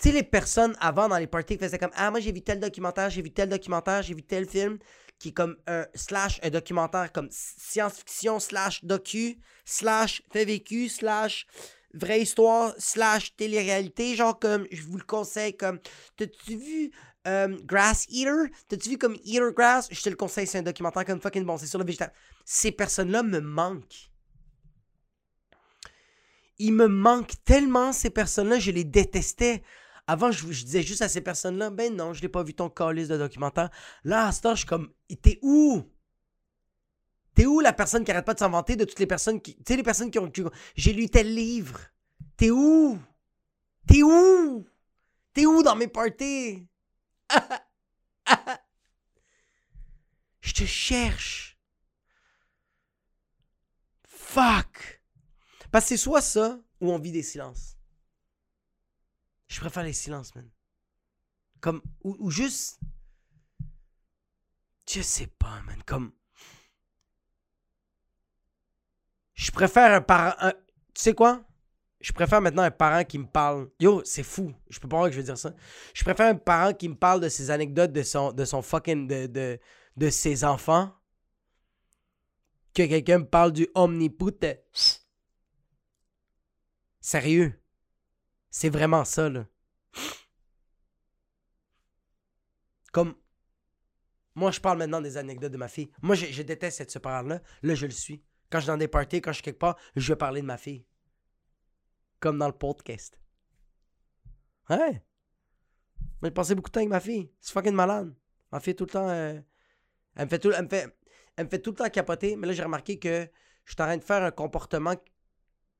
Tu 0.00 0.08
sais, 0.08 0.14
les 0.14 0.24
personnes 0.24 0.76
avant 0.80 1.06
dans 1.06 1.18
les 1.18 1.28
parties 1.28 1.58
qui 1.58 1.64
faisaient 1.64 1.78
comme 1.78 1.92
Ah, 1.94 2.10
moi, 2.10 2.18
j'ai 2.18 2.32
vu 2.32 2.42
tel 2.42 2.58
documentaire, 2.58 3.08
j'ai 3.08 3.22
vu 3.22 3.30
tel 3.30 3.48
documentaire, 3.48 4.02
j'ai 4.02 4.14
vu 4.14 4.24
tel 4.24 4.48
film 4.48 4.80
qui 5.20 5.28
est 5.28 5.32
comme 5.32 5.58
un 5.68 5.86
slash, 5.94 6.40
un 6.42 6.50
documentaire 6.50 7.12
comme 7.12 7.28
science-fiction 7.30 8.40
slash 8.40 8.84
docu, 8.84 9.38
slash 9.64 10.22
fait 10.32 10.44
vécu, 10.44 10.88
slash 10.88 11.46
vraie 11.94 12.22
histoire, 12.22 12.74
slash 12.78 13.34
télé-réalité. 13.36 14.14
Genre 14.14 14.38
comme, 14.38 14.66
je 14.70 14.82
vous 14.82 14.98
le 14.98 15.04
conseille, 15.04 15.56
comme, 15.56 15.78
t'as-tu 16.16 16.56
vu 16.56 16.90
euh, 17.26 17.56
Grass 17.64 18.06
Eater? 18.08 18.46
T'as-tu 18.68 18.90
vu 18.90 18.98
comme 18.98 19.16
Eater 19.24 19.52
Grass? 19.52 19.88
Je 19.90 20.00
te 20.02 20.08
le 20.08 20.16
conseille, 20.16 20.46
c'est 20.46 20.58
un 20.58 20.62
documentaire 20.62 21.04
comme 21.04 21.20
fucking 21.20 21.44
bon, 21.44 21.58
c'est 21.58 21.66
sur 21.66 21.78
le 21.78 21.84
végétal. 21.84 22.12
Ces 22.44 22.72
personnes-là 22.72 23.22
me 23.22 23.40
manquent. 23.40 24.10
Il 26.58 26.74
me 26.74 26.88
manque 26.88 27.32
tellement 27.44 27.92
ces 27.92 28.10
personnes-là, 28.10 28.58
je 28.58 28.70
les 28.70 28.84
détestais. 28.84 29.62
Avant, 30.06 30.30
je, 30.30 30.44
disais 30.44 30.82
juste 30.82 31.02
à 31.02 31.08
ces 31.08 31.20
personnes-là, 31.20 31.70
ben 31.70 31.94
non, 31.94 32.12
je 32.12 32.20
n'ai 32.20 32.28
pas 32.28 32.42
vu 32.42 32.52
ton 32.52 32.68
calice 32.68 33.08
de 33.08 33.16
documentaire. 33.16 33.70
Là, 34.04 34.26
à 34.26 34.32
ce 34.32 34.40
temps, 34.42 34.54
je 34.54 34.58
suis 34.58 34.66
comme, 34.66 34.90
t'es 35.22 35.38
où? 35.40 35.84
T'es 37.34 37.46
où 37.46 37.60
la 37.60 37.72
personne 37.72 38.04
qui 38.04 38.10
arrête 38.10 38.24
pas 38.24 38.34
de 38.34 38.38
s'inventer 38.38 38.76
de 38.76 38.84
toutes 38.84 38.98
les 38.98 39.06
personnes 39.06 39.40
qui. 39.40 39.56
Tu 39.56 39.62
sais, 39.68 39.76
les 39.76 39.82
personnes 39.82 40.10
qui 40.10 40.18
ont. 40.18 40.30
J'ai 40.74 40.92
lu 40.92 41.08
tel 41.08 41.34
livre. 41.34 41.80
T'es 42.36 42.50
où? 42.50 42.98
T'es 43.86 44.02
où? 44.02 44.66
T'es 45.32 45.46
où 45.46 45.62
dans 45.62 45.76
mes 45.76 45.88
parties? 45.88 46.66
Je 50.40 50.52
te 50.52 50.64
cherche. 50.64 51.58
Fuck. 54.04 55.02
Parce 55.70 55.84
que 55.84 55.88
c'est 55.90 55.96
soit 55.96 56.22
ça 56.22 56.58
ou 56.80 56.90
on 56.90 56.98
vit 56.98 57.12
des 57.12 57.22
silences. 57.22 57.76
Je 59.48 59.58
préfère 59.60 59.82
les 59.82 59.92
silences, 59.92 60.34
man. 60.34 60.48
Comme, 61.60 61.82
ou, 62.02 62.30
juste. 62.30 62.80
Je 64.88 65.02
sais 65.02 65.26
pas, 65.26 65.60
man. 65.62 65.82
Comme. 65.84 66.12
Je 69.40 69.50
préfère 69.50 69.90
un 69.94 70.02
parent. 70.02 70.34
Tu 70.92 71.00
sais 71.00 71.14
quoi? 71.14 71.42
Je 71.98 72.12
préfère 72.12 72.42
maintenant 72.42 72.62
un 72.62 72.70
parent 72.70 73.04
qui 73.04 73.18
me 73.18 73.24
parle. 73.24 73.70
Yo, 73.80 74.02
c'est 74.04 74.22
fou. 74.22 74.52
Je 74.68 74.78
peux 74.78 74.86
pas 74.86 74.98
voir 74.98 75.08
que 75.08 75.14
je 75.14 75.18
vais 75.18 75.24
dire 75.24 75.38
ça. 75.38 75.54
Je 75.94 76.04
préfère 76.04 76.26
un 76.26 76.34
parent 76.34 76.74
qui 76.74 76.90
me 76.90 76.94
parle 76.94 77.22
de 77.22 77.28
ses 77.30 77.50
anecdotes 77.50 77.90
de 77.90 78.02
son, 78.02 78.32
de 78.32 78.44
fucking. 78.44 79.08
de, 79.08 80.10
ses 80.10 80.44
enfants. 80.44 80.94
Que 82.74 82.86
quelqu'un 82.86 83.20
me 83.20 83.24
parle 83.24 83.52
du 83.52 83.66
omniput. 83.74 84.44
Sérieux. 87.00 87.58
C'est 88.50 88.68
vraiment 88.68 89.06
ça, 89.06 89.30
là. 89.30 89.46
Comme. 92.92 93.14
Moi, 94.34 94.50
je 94.50 94.60
parle 94.60 94.76
maintenant 94.76 95.00
des 95.00 95.16
anecdotes 95.16 95.52
de 95.52 95.56
ma 95.56 95.68
fille. 95.68 95.90
Moi, 96.02 96.14
je, 96.14 96.42
déteste 96.42 96.76
cette 96.76 96.90
ce 96.90 96.98
parent-là. 96.98 97.40
Là, 97.62 97.74
je 97.74 97.86
le 97.86 97.92
suis. 97.92 98.22
Quand 98.50 98.58
je 98.58 98.64
suis 98.64 98.68
dans 98.68 98.76
des 98.76 98.88
parties, 98.88 99.20
quand 99.20 99.30
je 99.30 99.36
suis 99.36 99.42
quelque 99.42 99.58
part, 99.58 99.76
je 99.96 100.12
vais 100.12 100.16
parler 100.16 100.40
de 100.40 100.46
ma 100.46 100.58
fille. 100.58 100.84
Comme 102.18 102.38
dans 102.38 102.48
le 102.48 102.52
podcast. 102.52 103.18
Ouais. 104.68 105.02
J'ai 106.22 106.30
passé 106.30 106.54
beaucoup 106.54 106.68
de 106.68 106.72
temps 106.72 106.80
avec 106.80 106.90
ma 106.90 107.00
fille. 107.00 107.30
C'est 107.40 107.52
fucking 107.52 107.74
malade. 107.74 108.14
Ma 108.52 108.60
fille, 108.60 108.74
tout 108.74 108.84
le 108.84 108.90
temps. 108.90 109.08
Euh, 109.08 109.40
elle, 110.16 110.24
me 110.24 110.30
fait 110.30 110.38
tout, 110.38 110.50
elle, 110.50 110.64
me 110.64 110.68
fait, 110.68 110.96
elle 111.36 111.44
me 111.46 111.50
fait 111.50 111.60
tout 111.60 111.70
le 111.70 111.76
temps 111.76 111.88
capoter. 111.88 112.36
Mais 112.36 112.46
là, 112.46 112.52
j'ai 112.52 112.62
remarqué 112.62 112.98
que 112.98 113.28
je 113.64 113.72
suis 113.72 113.82
en 113.82 113.86
train 113.86 113.96
de 113.96 114.04
faire 114.04 114.22
un 114.22 114.30
comportement 114.30 114.94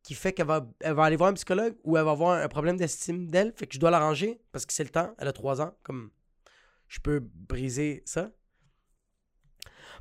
qui 0.03 0.15
fait 0.15 0.33
qu'elle 0.33 0.47
va, 0.47 0.67
elle 0.81 0.95
va 0.95 1.05
aller 1.05 1.17
voir 1.17 1.31
un 1.31 1.35
psychologue 1.35 1.77
ou 1.85 1.97
elle 1.97 2.05
va 2.05 2.13
avoir 2.13 2.43
un 2.43 2.49
problème 2.49 2.77
d'estime 2.77 3.31
d'elle. 3.31 3.53
Fait 3.55 3.67
que 3.67 3.75
je 3.75 3.81
dois 3.81 3.91
l'arranger 3.91 4.41
parce 4.53 4.65
que 4.65 4.73
c'est 4.73 4.85
le 4.85 4.91
temps. 4.91 5.15
Elle 5.19 5.29
a 5.29 5.33
trois 5.33 5.61
ans. 5.61 5.75
Comme 5.83 6.11
je 6.89 7.01
peux 7.01 7.21
briser 7.21 8.03
ça. 8.07 8.31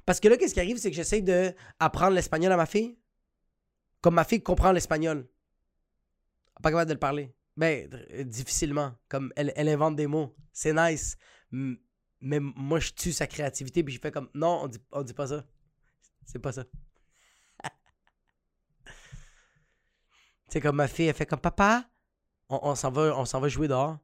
Parce 0.09 0.19
que 0.19 0.27
là, 0.27 0.37
qu'est-ce 0.37 0.55
qui 0.55 0.59
arrive, 0.59 0.79
c'est 0.79 0.89
que 0.89 0.95
j'essaie 0.95 1.21
d'apprendre 1.21 2.15
l'espagnol 2.15 2.51
à 2.51 2.57
ma 2.57 2.65
fille. 2.65 2.97
Comme 4.01 4.15
ma 4.15 4.23
fille 4.23 4.41
comprend 4.41 4.71
l'espagnol. 4.71 5.29
Pas 6.63 6.71
capable 6.71 6.89
de 6.89 6.93
le 6.95 6.99
parler. 6.99 7.35
Ben, 7.55 7.87
difficilement. 8.25 8.95
Comme 9.07 9.31
elle, 9.35 9.69
invente 9.69 9.95
des 9.95 10.07
mots. 10.07 10.35
C'est 10.51 10.73
nice. 10.73 11.15
Mais 11.51 12.39
moi, 12.39 12.79
je 12.79 12.89
tue 12.89 13.11
sa 13.11 13.27
créativité. 13.27 13.83
Puis 13.83 13.93
je 13.93 13.99
fais 13.99 14.09
comme, 14.09 14.31
non, 14.33 14.63
on 14.63 14.67
dit, 14.67 14.79
dit 15.05 15.13
pas 15.13 15.27
ça. 15.27 15.45
C'est 16.25 16.39
pas 16.39 16.53
ça. 16.53 16.63
sais, 20.47 20.59
comme 20.59 20.77
ma 20.77 20.87
fille, 20.87 21.05
elle 21.05 21.13
fait 21.13 21.27
comme 21.27 21.39
papa, 21.39 21.87
on, 22.49 22.59
on 22.63 22.73
s'en 22.73 22.89
va, 22.89 23.15
on 23.15 23.25
s'en 23.25 23.39
va 23.39 23.47
jouer 23.47 23.67
dehors. 23.67 23.99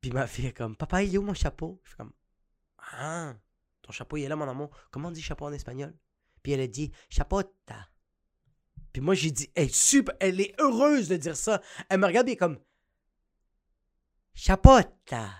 Puis 0.00 0.12
ma 0.12 0.28
fille 0.28 0.46
est 0.46 0.52
comme 0.52 0.76
papa, 0.76 1.02
il 1.02 1.12
est 1.12 1.18
où 1.18 1.22
mon 1.22 1.34
chapeau? 1.34 1.80
Je 1.82 1.90
fais 1.90 1.96
comme 1.96 2.12
ah, 2.92 3.34
ton 3.88 3.92
chapeau, 3.92 4.18
il 4.18 4.24
est 4.24 4.28
là, 4.28 4.36
mon 4.36 4.46
amour. 4.46 4.70
Comment 4.90 5.08
on 5.08 5.10
dit 5.10 5.22
chapeau 5.22 5.46
en 5.46 5.52
espagnol? 5.52 5.96
Puis 6.42 6.52
elle 6.52 6.60
a 6.60 6.66
dit 6.66 6.92
chapota. 7.08 7.88
Puis 8.92 9.00
moi, 9.00 9.14
j'ai 9.14 9.30
dit, 9.30 9.50
elle 9.54 9.70
super, 9.70 10.14
elle 10.20 10.40
est 10.42 10.54
heureuse 10.60 11.08
de 11.08 11.16
dire 11.16 11.36
ça. 11.36 11.62
Elle 11.88 12.00
me 12.00 12.06
regarde 12.06 12.28
est 12.28 12.36
comme 12.36 12.60
chapota. 14.34 15.30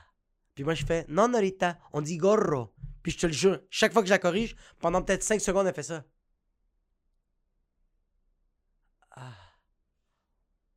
Puis 0.55 0.65
moi, 0.65 0.75
je 0.75 0.87
fais 0.87 1.05
non, 1.09 1.29
Norita, 1.29 1.79
on 1.93 2.01
dit 2.01 2.17
gorro. 2.17 2.75
Puis 3.03 3.13
je 3.13 3.19
te 3.19 3.27
le 3.27 3.33
jure, 3.35 3.61
chaque 3.69 3.93
fois 3.93 4.01
que 4.01 4.09
je 4.09 4.15
la 4.15 4.19
corrige, 4.19 4.57
pendant 4.81 5.03
peut-être 5.03 5.23
5 5.23 5.41
secondes, 5.41 5.67
elle 5.67 5.75
fait 5.75 5.83
ça. 5.83 6.05
Ah. 9.11 9.37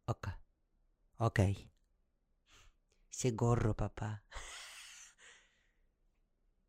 Ok. 0.08 0.28
Ok. 1.20 1.42
C'est 3.10 3.32
gorro, 3.32 3.74
papa. 3.74 4.20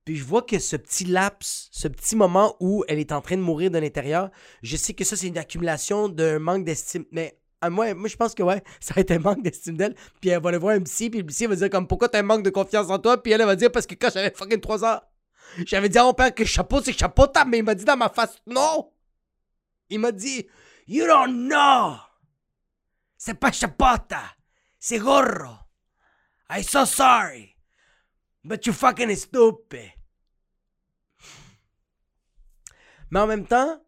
Puis 0.04 0.16
je 0.16 0.24
vois 0.24 0.42
que 0.42 0.58
ce 0.58 0.76
petit 0.76 1.04
laps, 1.04 1.68
ce 1.70 1.86
petit 1.86 2.16
moment 2.16 2.56
où 2.58 2.84
elle 2.88 2.98
est 2.98 3.12
en 3.12 3.20
train 3.20 3.36
de 3.36 3.42
mourir 3.42 3.70
de 3.70 3.78
l'intérieur, 3.78 4.30
je 4.62 4.76
sais 4.76 4.94
que 4.94 5.04
ça, 5.04 5.16
c'est 5.16 5.28
une 5.28 5.38
accumulation 5.38 6.08
d'un 6.08 6.40
manque 6.40 6.64
d'estime. 6.64 7.04
Mais 7.12 7.38
à 7.60 7.70
moi, 7.70 7.94
moi, 7.94 8.08
je 8.08 8.16
pense 8.16 8.34
que 8.34 8.42
ouais, 8.42 8.62
ça 8.80 8.94
a 8.96 9.00
été 9.00 9.14
un 9.14 9.20
manque 9.20 9.42
d'estime 9.42 9.76
d'elle. 9.76 9.94
Puis 10.20 10.30
elle 10.30 10.42
va 10.42 10.48
aller 10.48 10.58
voir 10.58 10.74
un 10.74 10.82
psy, 10.82 11.08
puis 11.08 11.20
le 11.20 11.26
psy 11.26 11.46
va 11.46 11.54
dire 11.54 11.70
comme 11.70 11.86
pourquoi 11.86 12.08
t'as 12.08 12.18
un 12.18 12.24
manque 12.24 12.42
de 12.42 12.50
confiance 12.50 12.90
en 12.90 12.98
toi? 12.98 13.22
Puis 13.22 13.32
elle, 13.32 13.40
elle 13.40 13.46
va 13.46 13.56
dire 13.56 13.70
parce 13.70 13.86
que 13.86 13.94
quand 13.94 14.10
j'avais 14.12 14.32
fucking 14.34 14.60
3 14.60 14.84
ans, 14.84 15.00
j'avais 15.66 15.88
dit 15.88 15.98
à 15.98 16.04
mon 16.04 16.14
père 16.14 16.34
que 16.34 16.44
chapeau, 16.44 16.82
c'est 16.82 16.92
chapeau 16.92 17.26
mais 17.46 17.58
il 17.58 17.64
m'a 17.64 17.74
dit 17.74 17.84
dans 17.84 17.96
ma 17.96 18.08
face 18.08 18.36
non. 18.46 18.90
Il 19.88 20.00
m'a 20.00 20.10
dit 20.10 20.46
You 20.88 21.06
don't 21.06 21.48
know. 21.48 21.96
C'est 23.16 23.34
pas 23.34 23.52
chapota, 23.52 24.22
c'est 24.80 24.98
gorro. 24.98 25.58
I'm 26.50 26.64
so 26.64 26.84
sorry. 26.84 27.51
But 28.44 28.66
you 28.66 28.72
fucking 28.72 29.14
stupid. 29.16 29.92
Mais 33.10 33.20
en 33.20 33.26
même 33.26 33.46
temps, 33.46 33.80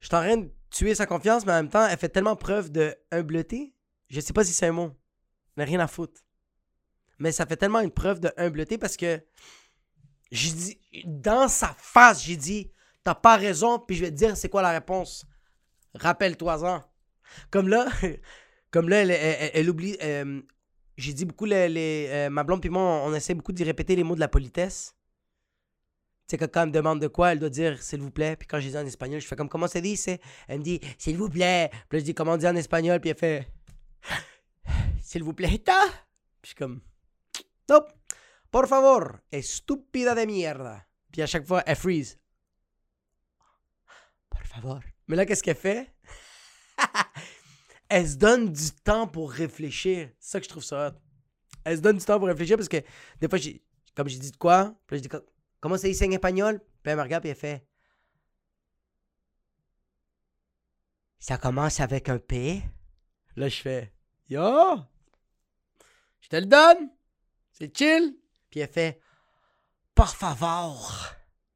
je 0.00 0.08
suis 0.08 0.16
en 0.16 0.20
train 0.20 0.36
de 0.36 0.50
tuer 0.70 0.94
sa 0.94 1.06
confiance, 1.06 1.46
mais 1.46 1.52
en 1.52 1.56
même 1.56 1.70
temps, 1.70 1.86
elle 1.86 1.96
fait 1.96 2.08
tellement 2.08 2.36
preuve 2.36 2.70
de 2.70 2.94
humbleté. 3.12 3.74
Je 4.08 4.20
sais 4.20 4.32
pas 4.32 4.44
si 4.44 4.52
c'est 4.52 4.66
un 4.66 4.72
mot. 4.72 4.90
Elle 5.56 5.62
n'a 5.62 5.64
rien 5.64 5.80
à 5.80 5.86
foutre. 5.86 6.20
Mais 7.18 7.32
ça 7.32 7.46
fait 7.46 7.56
tellement 7.56 7.80
une 7.80 7.92
preuve 7.92 8.20
de 8.20 8.32
humbleté 8.36 8.76
parce 8.76 8.96
que 8.96 9.24
j'ai 10.32 10.50
dit, 10.50 10.80
dans 11.04 11.48
sa 11.48 11.74
face, 11.78 12.24
j'ai 12.24 12.36
dit, 12.36 12.72
t'as 13.04 13.14
pas 13.14 13.36
raison, 13.36 13.78
puis 13.78 13.96
je 13.96 14.04
vais 14.04 14.10
te 14.10 14.16
dire 14.16 14.36
c'est 14.36 14.48
quoi 14.48 14.62
la 14.62 14.72
réponse. 14.72 15.24
Rappelle-toi-en. 15.94 16.82
Comme 17.50 17.68
là, 17.68 17.86
comme 18.72 18.88
là, 18.88 19.04
elle, 19.04 19.70
oublie, 19.70 19.96
euh, 20.02 20.42
j'ai 20.96 21.12
dit 21.12 21.24
beaucoup, 21.24 21.44
les, 21.44 22.08
euh, 22.10 22.30
ma 22.30 22.44
blonde 22.44 22.64
et 22.64 22.68
moi, 22.68 22.82
on, 23.04 23.14
essaie 23.14 23.34
beaucoup 23.34 23.52
d'y 23.52 23.64
répéter 23.64 23.96
les 23.96 24.04
mots 24.04 24.14
de 24.14 24.20
la 24.20 24.28
politesse. 24.28 24.94
Tu 26.26 26.36
sais, 26.36 26.38
quand 26.38 26.62
elle 26.62 26.68
me 26.68 26.72
demande 26.72 27.00
de 27.00 27.08
quoi, 27.08 27.32
elle 27.32 27.38
doit 27.38 27.50
dire 27.50 27.82
s'il 27.82 28.00
vous 28.00 28.10
plaît. 28.10 28.36
Puis 28.36 28.48
quand 28.48 28.58
je 28.60 28.68
dis 28.68 28.76
en 28.76 28.86
espagnol, 28.86 29.20
je 29.20 29.26
fais 29.26 29.36
comme 29.36 29.48
comment 29.48 29.66
ça 29.66 29.80
dit 29.80 29.96
c'est 29.96 30.20
Elle 30.48 30.60
me 30.60 30.64
dit 30.64 30.80
s'il 30.96 31.18
vous 31.18 31.28
plaît. 31.28 31.68
Puis 31.88 31.98
là, 31.98 31.98
je 31.98 32.04
dis 32.04 32.14
comment 32.14 32.32
on 32.32 32.36
dit 32.36 32.46
en 32.46 32.56
espagnol? 32.56 32.98
Puis 33.00 33.10
elle 33.10 33.18
fait 33.18 33.46
s'il 35.02 35.22
vous 35.22 35.34
plaît, 35.34 35.58
ta. 35.58 35.78
Puis 36.40 36.42
je 36.42 36.46
suis 36.48 36.56
comme 36.56 36.80
Stop. 37.64 37.92
Por 38.50 38.68
favor, 38.68 39.20
estúpida 39.32 40.14
de 40.14 40.26
mierda. 40.26 40.86
Puis 41.10 41.22
à 41.22 41.26
chaque 41.26 41.46
fois, 41.46 41.62
elle 41.66 41.76
freeze. 41.76 42.18
Por 44.28 44.42
favor. 44.42 44.80
Mais 45.08 45.16
là, 45.16 45.26
qu'est-ce 45.26 45.42
qu'elle 45.42 45.56
fait? 45.56 45.93
Elle 47.94 48.08
se 48.08 48.16
donne 48.16 48.52
du 48.52 48.72
temps 48.72 49.06
pour 49.06 49.30
réfléchir. 49.30 50.10
C'est 50.18 50.30
ça 50.32 50.40
que 50.40 50.44
je 50.46 50.48
trouve 50.48 50.64
ça. 50.64 50.96
Elle 51.62 51.76
se 51.76 51.80
donne 51.80 51.96
du 51.96 52.04
temps 52.04 52.18
pour 52.18 52.26
réfléchir 52.26 52.56
parce 52.56 52.68
que 52.68 52.82
des 53.20 53.28
fois, 53.28 53.38
comme 53.94 54.08
j'ai 54.08 54.18
dit 54.18 54.32
de 54.32 54.36
quoi, 54.36 54.74
puis 54.88 54.96
je 54.96 55.02
dis 55.02 55.08
comment 55.60 55.76
ça 55.76 55.88
dit 55.88 55.96
en 56.04 56.10
espagnol, 56.10 56.58
puis 56.82 56.90
elle 56.90 56.96
me 56.96 57.02
regarde 57.02 57.24
et 57.24 57.28
elle 57.28 57.36
fait 57.36 57.64
Ça 61.20 61.38
commence 61.38 61.78
avec 61.78 62.08
un 62.08 62.18
P. 62.18 62.62
Là, 63.36 63.48
je 63.48 63.62
fais 63.62 63.92
Yo, 64.28 64.42
je 66.20 66.28
te 66.28 66.36
le 66.36 66.46
donne, 66.46 66.90
c'est 67.52 67.76
chill. 67.76 68.18
Puis 68.50 68.58
elle 68.58 68.68
fait 68.68 69.00
Por 69.94 70.16
favor. 70.16 71.14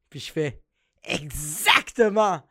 Puis 0.08 0.20
je 0.20 0.30
fais 0.30 0.62
Exactement. 1.02 2.46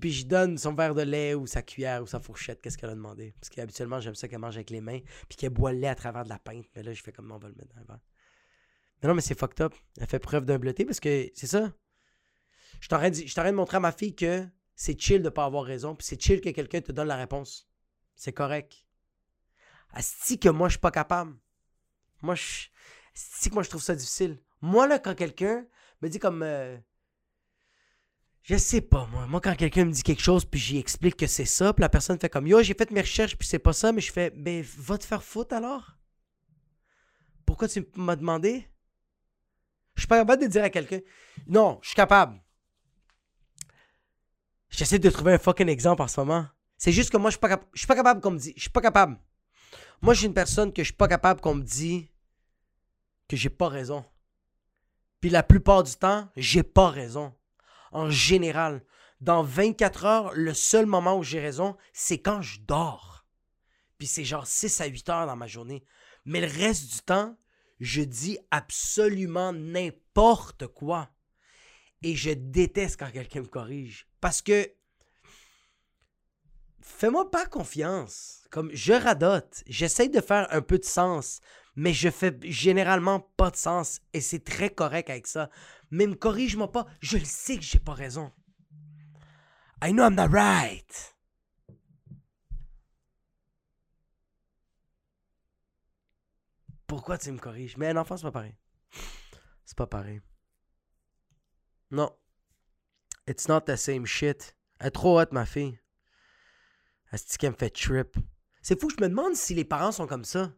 Puis 0.00 0.12
je, 0.12 0.26
donne 0.26 0.58
son 0.58 0.74
verre 0.74 0.94
de 0.94 1.02
lait 1.02 1.34
ou 1.34 1.46
sa 1.46 1.62
cuillère 1.62 2.02
ou 2.02 2.06
sa 2.06 2.20
fourchette, 2.20 2.60
qu'est-ce 2.60 2.76
qu'elle 2.76 2.90
a 2.90 2.94
demandé. 2.94 3.34
Parce 3.40 3.48
qu'habituellement, 3.50 4.00
j'aime 4.00 4.14
ça 4.14 4.28
qu'elle 4.28 4.38
mange 4.38 4.56
avec 4.56 4.70
les 4.70 4.80
mains, 4.80 5.00
puis 5.28 5.36
qu'elle 5.36 5.50
boit 5.50 5.72
le 5.72 5.78
lait 5.78 5.88
à 5.88 5.94
travers 5.94 6.24
de 6.24 6.28
la 6.28 6.38
pinte. 6.38 6.66
Mais 6.74 6.82
là, 6.82 6.92
je 6.92 7.02
fais 7.02 7.12
comme, 7.12 7.30
on 7.30 7.38
va 7.38 7.48
le 7.48 7.54
mettre 7.54 7.74
dans 7.74 7.80
le 7.80 7.86
verre. 7.86 8.00
Mais 9.02 9.08
non, 9.08 9.14
mais 9.14 9.20
c'est 9.20 9.38
fucked 9.38 9.60
up. 9.60 9.74
Elle 10.00 10.06
fait 10.06 10.18
preuve 10.18 10.44
d'humbleté 10.44 10.84
parce 10.84 11.00
que 11.00 11.30
c'est 11.34 11.46
ça. 11.46 11.72
Je 12.80 12.88
t'arrête 12.88 13.14
de, 13.14 13.50
montrer 13.52 13.76
à 13.76 13.80
ma 13.80 13.92
fille 13.92 14.14
que 14.14 14.46
c'est 14.74 15.00
chill 15.00 15.22
de 15.22 15.28
pas 15.28 15.44
avoir 15.44 15.64
raison, 15.64 15.94
puis 15.94 16.06
c'est 16.06 16.20
chill 16.20 16.40
que 16.40 16.50
quelqu'un 16.50 16.80
te 16.80 16.92
donne 16.92 17.08
la 17.08 17.16
réponse. 17.16 17.68
C'est 18.14 18.32
correct. 18.32 18.84
Asti 19.92 20.38
que 20.38 20.48
moi, 20.48 20.68
je 20.68 20.72
suis 20.72 20.80
pas 20.80 20.90
capable. 20.90 21.34
Moi, 22.22 22.34
je. 22.34 22.68
Asti 23.14 23.48
que 23.48 23.54
moi, 23.54 23.62
je 23.62 23.70
trouve 23.70 23.82
ça 23.82 23.94
difficile. 23.94 24.38
Moi, 24.60 24.86
là, 24.86 24.98
quand 24.98 25.14
quelqu'un 25.14 25.66
me 26.02 26.08
dit 26.08 26.18
comme. 26.18 26.42
Euh, 26.42 26.76
je 28.42 28.56
sais 28.56 28.80
pas, 28.80 29.06
moi. 29.06 29.26
Moi, 29.26 29.40
quand 29.40 29.54
quelqu'un 29.54 29.84
me 29.84 29.92
dit 29.92 30.02
quelque 30.02 30.22
chose, 30.22 30.44
puis 30.44 30.58
j'y 30.58 30.78
explique 30.78 31.16
que 31.16 31.26
c'est 31.26 31.44
ça, 31.44 31.72
puis 31.72 31.82
la 31.82 31.88
personne 31.88 32.18
fait 32.18 32.28
comme 32.28 32.46
Yo, 32.46 32.62
j'ai 32.62 32.74
fait 32.74 32.90
mes 32.90 33.00
recherches, 33.00 33.36
puis 33.36 33.46
c'est 33.46 33.58
pas 33.58 33.72
ça, 33.72 33.92
mais 33.92 34.00
je 34.00 34.12
fais 34.12 34.30
Ben, 34.30 34.64
va 34.78 34.96
te 34.98 35.04
faire 35.04 35.22
foutre 35.22 35.54
alors? 35.54 35.96
Pourquoi 37.44 37.68
tu 37.68 37.86
m'as 37.96 38.16
demandé? 38.16 38.66
Je 39.94 40.02
suis 40.02 40.08
pas 40.08 40.18
capable 40.18 40.42
de 40.42 40.48
dire 40.48 40.62
à 40.62 40.70
quelqu'un 40.70 41.00
Non, 41.46 41.78
je 41.82 41.88
suis 41.88 41.96
capable. 41.96 42.40
J'essaie 44.70 44.98
de 44.98 45.10
trouver 45.10 45.32
un 45.32 45.38
fucking 45.38 45.68
exemple 45.68 46.02
en 46.02 46.08
ce 46.08 46.20
moment. 46.20 46.46
C'est 46.76 46.92
juste 46.92 47.10
que 47.10 47.16
moi, 47.16 47.30
je 47.30 47.32
suis 47.32 47.40
pas, 47.40 47.48
capable. 47.48 47.70
je 47.74 47.80
suis 47.80 47.86
pas 47.86 47.96
capable 47.96 48.20
qu'on 48.20 48.30
me 48.30 48.38
dise. 48.38 48.52
Je 48.56 48.62
suis 48.62 48.70
pas 48.70 48.80
capable. 48.80 49.18
Moi, 50.00 50.14
je 50.14 50.18
suis 50.20 50.26
une 50.28 50.34
personne 50.34 50.72
que 50.72 50.82
je 50.82 50.88
suis 50.88 50.96
pas 50.96 51.08
capable 51.08 51.40
qu'on 51.40 51.56
me 51.56 51.62
dise 51.62 52.04
que 53.28 53.36
j'ai 53.36 53.50
pas 53.50 53.68
raison. 53.68 54.04
Puis 55.20 55.30
la 55.30 55.42
plupart 55.42 55.82
du 55.82 55.94
temps, 55.96 56.28
j'ai 56.36 56.62
pas 56.62 56.90
raison 56.90 57.34
en 57.92 58.10
général. 58.10 58.84
Dans 59.20 59.42
24 59.42 60.04
heures, 60.04 60.32
le 60.34 60.54
seul 60.54 60.86
moment 60.86 61.18
où 61.18 61.22
j'ai 61.22 61.40
raison, 61.40 61.76
c'est 61.92 62.18
quand 62.18 62.40
je 62.42 62.60
dors. 62.60 63.26
Puis 63.98 64.06
c'est 64.06 64.24
genre 64.24 64.46
6 64.46 64.80
à 64.80 64.86
8 64.86 65.08
heures 65.08 65.26
dans 65.26 65.36
ma 65.36 65.48
journée. 65.48 65.84
Mais 66.24 66.40
le 66.40 66.46
reste 66.46 66.92
du 66.92 67.00
temps, 67.00 67.36
je 67.80 68.02
dis 68.02 68.38
absolument 68.50 69.52
n'importe 69.52 70.66
quoi. 70.68 71.10
Et 72.02 72.14
je 72.14 72.30
déteste 72.30 72.98
quand 73.00 73.10
quelqu'un 73.10 73.40
me 73.40 73.46
corrige. 73.46 74.06
Parce 74.20 74.40
que 74.40 74.70
fais-moi 76.88 77.30
pas 77.30 77.46
confiance. 77.46 78.46
Comme 78.50 78.70
je 78.72 78.92
radote, 78.92 79.62
j'essaie 79.66 80.08
de 80.08 80.20
faire 80.20 80.48
un 80.50 80.62
peu 80.62 80.78
de 80.78 80.84
sens, 80.84 81.40
mais 81.76 81.92
je 81.92 82.08
fais 82.08 82.36
généralement 82.42 83.20
pas 83.20 83.50
de 83.50 83.56
sens 83.56 84.00
et 84.12 84.20
c'est 84.20 84.42
très 84.42 84.70
correct 84.70 85.10
avec 85.10 85.26
ça. 85.26 85.50
Mais 85.90 86.06
me 86.06 86.14
corrige-moi 86.14 86.72
pas, 86.72 86.86
je 87.00 87.18
le 87.18 87.24
sais 87.24 87.56
que 87.56 87.62
j'ai 87.62 87.78
pas 87.78 87.92
raison. 87.92 88.32
I 89.82 89.92
know 89.92 90.04
I'm 90.04 90.14
not 90.14 90.32
right. 90.32 91.14
Pourquoi 96.86 97.18
tu 97.18 97.30
me 97.30 97.38
corriges? 97.38 97.76
Mais 97.76 97.88
un 97.88 97.96
enfant, 97.98 98.16
c'est 98.16 98.24
pas 98.24 98.32
pareil. 98.32 98.56
C'est 99.64 99.76
pas 99.76 99.86
pareil. 99.86 100.22
Non. 101.90 102.10
It's 103.28 103.46
not 103.46 103.60
the 103.60 103.76
same 103.76 104.06
shit. 104.06 104.56
Elle 104.80 104.86
est 104.86 104.90
trop 104.90 105.20
hot, 105.20 105.26
ma 105.32 105.44
fille. 105.44 105.78
Elle 107.12 107.18
qu'elle 107.38 107.52
me 107.52 107.56
fait 107.56 107.70
trip. 107.70 108.16
C'est 108.62 108.80
fou, 108.80 108.90
je 108.90 109.02
me 109.02 109.08
demande 109.08 109.34
si 109.34 109.54
les 109.54 109.64
parents 109.64 109.92
sont 109.92 110.06
comme 110.06 110.24
ça 110.24 110.52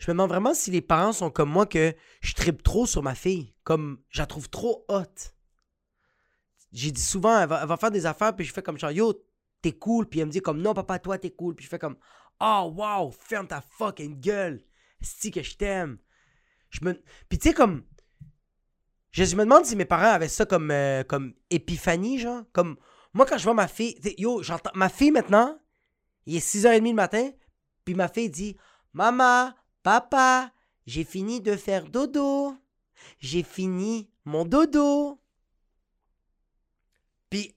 je 0.00 0.10
me 0.10 0.14
demande 0.14 0.30
vraiment 0.30 0.54
si 0.54 0.70
les 0.70 0.80
parents 0.80 1.12
sont 1.12 1.30
comme 1.30 1.50
moi 1.50 1.66
que 1.66 1.94
je 2.22 2.32
tripe 2.32 2.62
trop 2.62 2.86
sur 2.86 3.02
ma 3.02 3.14
fille. 3.14 3.54
Comme, 3.64 4.00
je 4.08 4.20
la 4.20 4.26
trouve 4.26 4.48
trop 4.48 4.86
hot. 4.88 5.04
J'ai 6.72 6.90
dit 6.90 7.02
souvent, 7.02 7.38
elle 7.38 7.48
va, 7.48 7.76
faire 7.76 7.90
des 7.90 8.06
affaires, 8.06 8.34
puis 8.34 8.46
je 8.46 8.52
fais 8.52 8.62
comme 8.62 8.78
genre, 8.78 8.90
yo, 8.90 9.12
t'es 9.60 9.72
cool. 9.72 10.06
Puis 10.08 10.20
elle 10.20 10.26
me 10.26 10.32
dit 10.32 10.40
comme, 10.40 10.62
non, 10.62 10.72
papa, 10.72 10.98
toi, 10.98 11.18
t'es 11.18 11.30
cool. 11.30 11.54
Puis 11.54 11.66
je 11.66 11.70
fais 11.70 11.78
comme, 11.78 11.96
oh, 12.40 12.72
wow, 12.74 13.10
ferme 13.10 13.46
ta 13.46 13.60
fucking 13.60 14.18
gueule. 14.20 14.64
C'est 15.02 15.30
que 15.30 15.42
je 15.42 15.56
t'aime. 15.56 15.98
Je 16.70 16.82
me... 16.82 16.94
Puis 17.28 17.38
tu 17.38 17.48
sais, 17.48 17.54
comme, 17.54 17.84
je, 19.10 19.22
me 19.36 19.44
demande 19.44 19.66
si 19.66 19.76
mes 19.76 19.84
parents 19.84 20.14
avaient 20.14 20.28
ça 20.28 20.46
comme, 20.46 20.70
euh, 20.70 21.04
comme 21.04 21.34
épiphanie, 21.50 22.18
genre. 22.18 22.44
Comme, 22.52 22.78
moi, 23.12 23.26
quand 23.26 23.36
je 23.36 23.44
vois 23.44 23.54
ma 23.54 23.68
fille, 23.68 24.00
yo, 24.16 24.42
j'entends, 24.42 24.70
ma 24.74 24.88
fille 24.88 25.10
maintenant, 25.10 25.59
il 26.26 26.36
est 26.36 26.46
6h30 26.46 26.88
le 26.88 26.94
matin, 26.94 27.30
puis 27.84 27.94
ma 27.94 28.08
fille 28.08 28.30
dit, 28.30 28.56
Maman, 28.92 29.52
Papa, 29.82 30.52
j'ai 30.86 31.04
fini 31.04 31.40
de 31.40 31.56
faire 31.56 31.88
dodo. 31.88 32.56
J'ai 33.18 33.42
fini 33.42 34.10
mon 34.24 34.44
dodo. 34.44 35.20
Puis, 37.30 37.54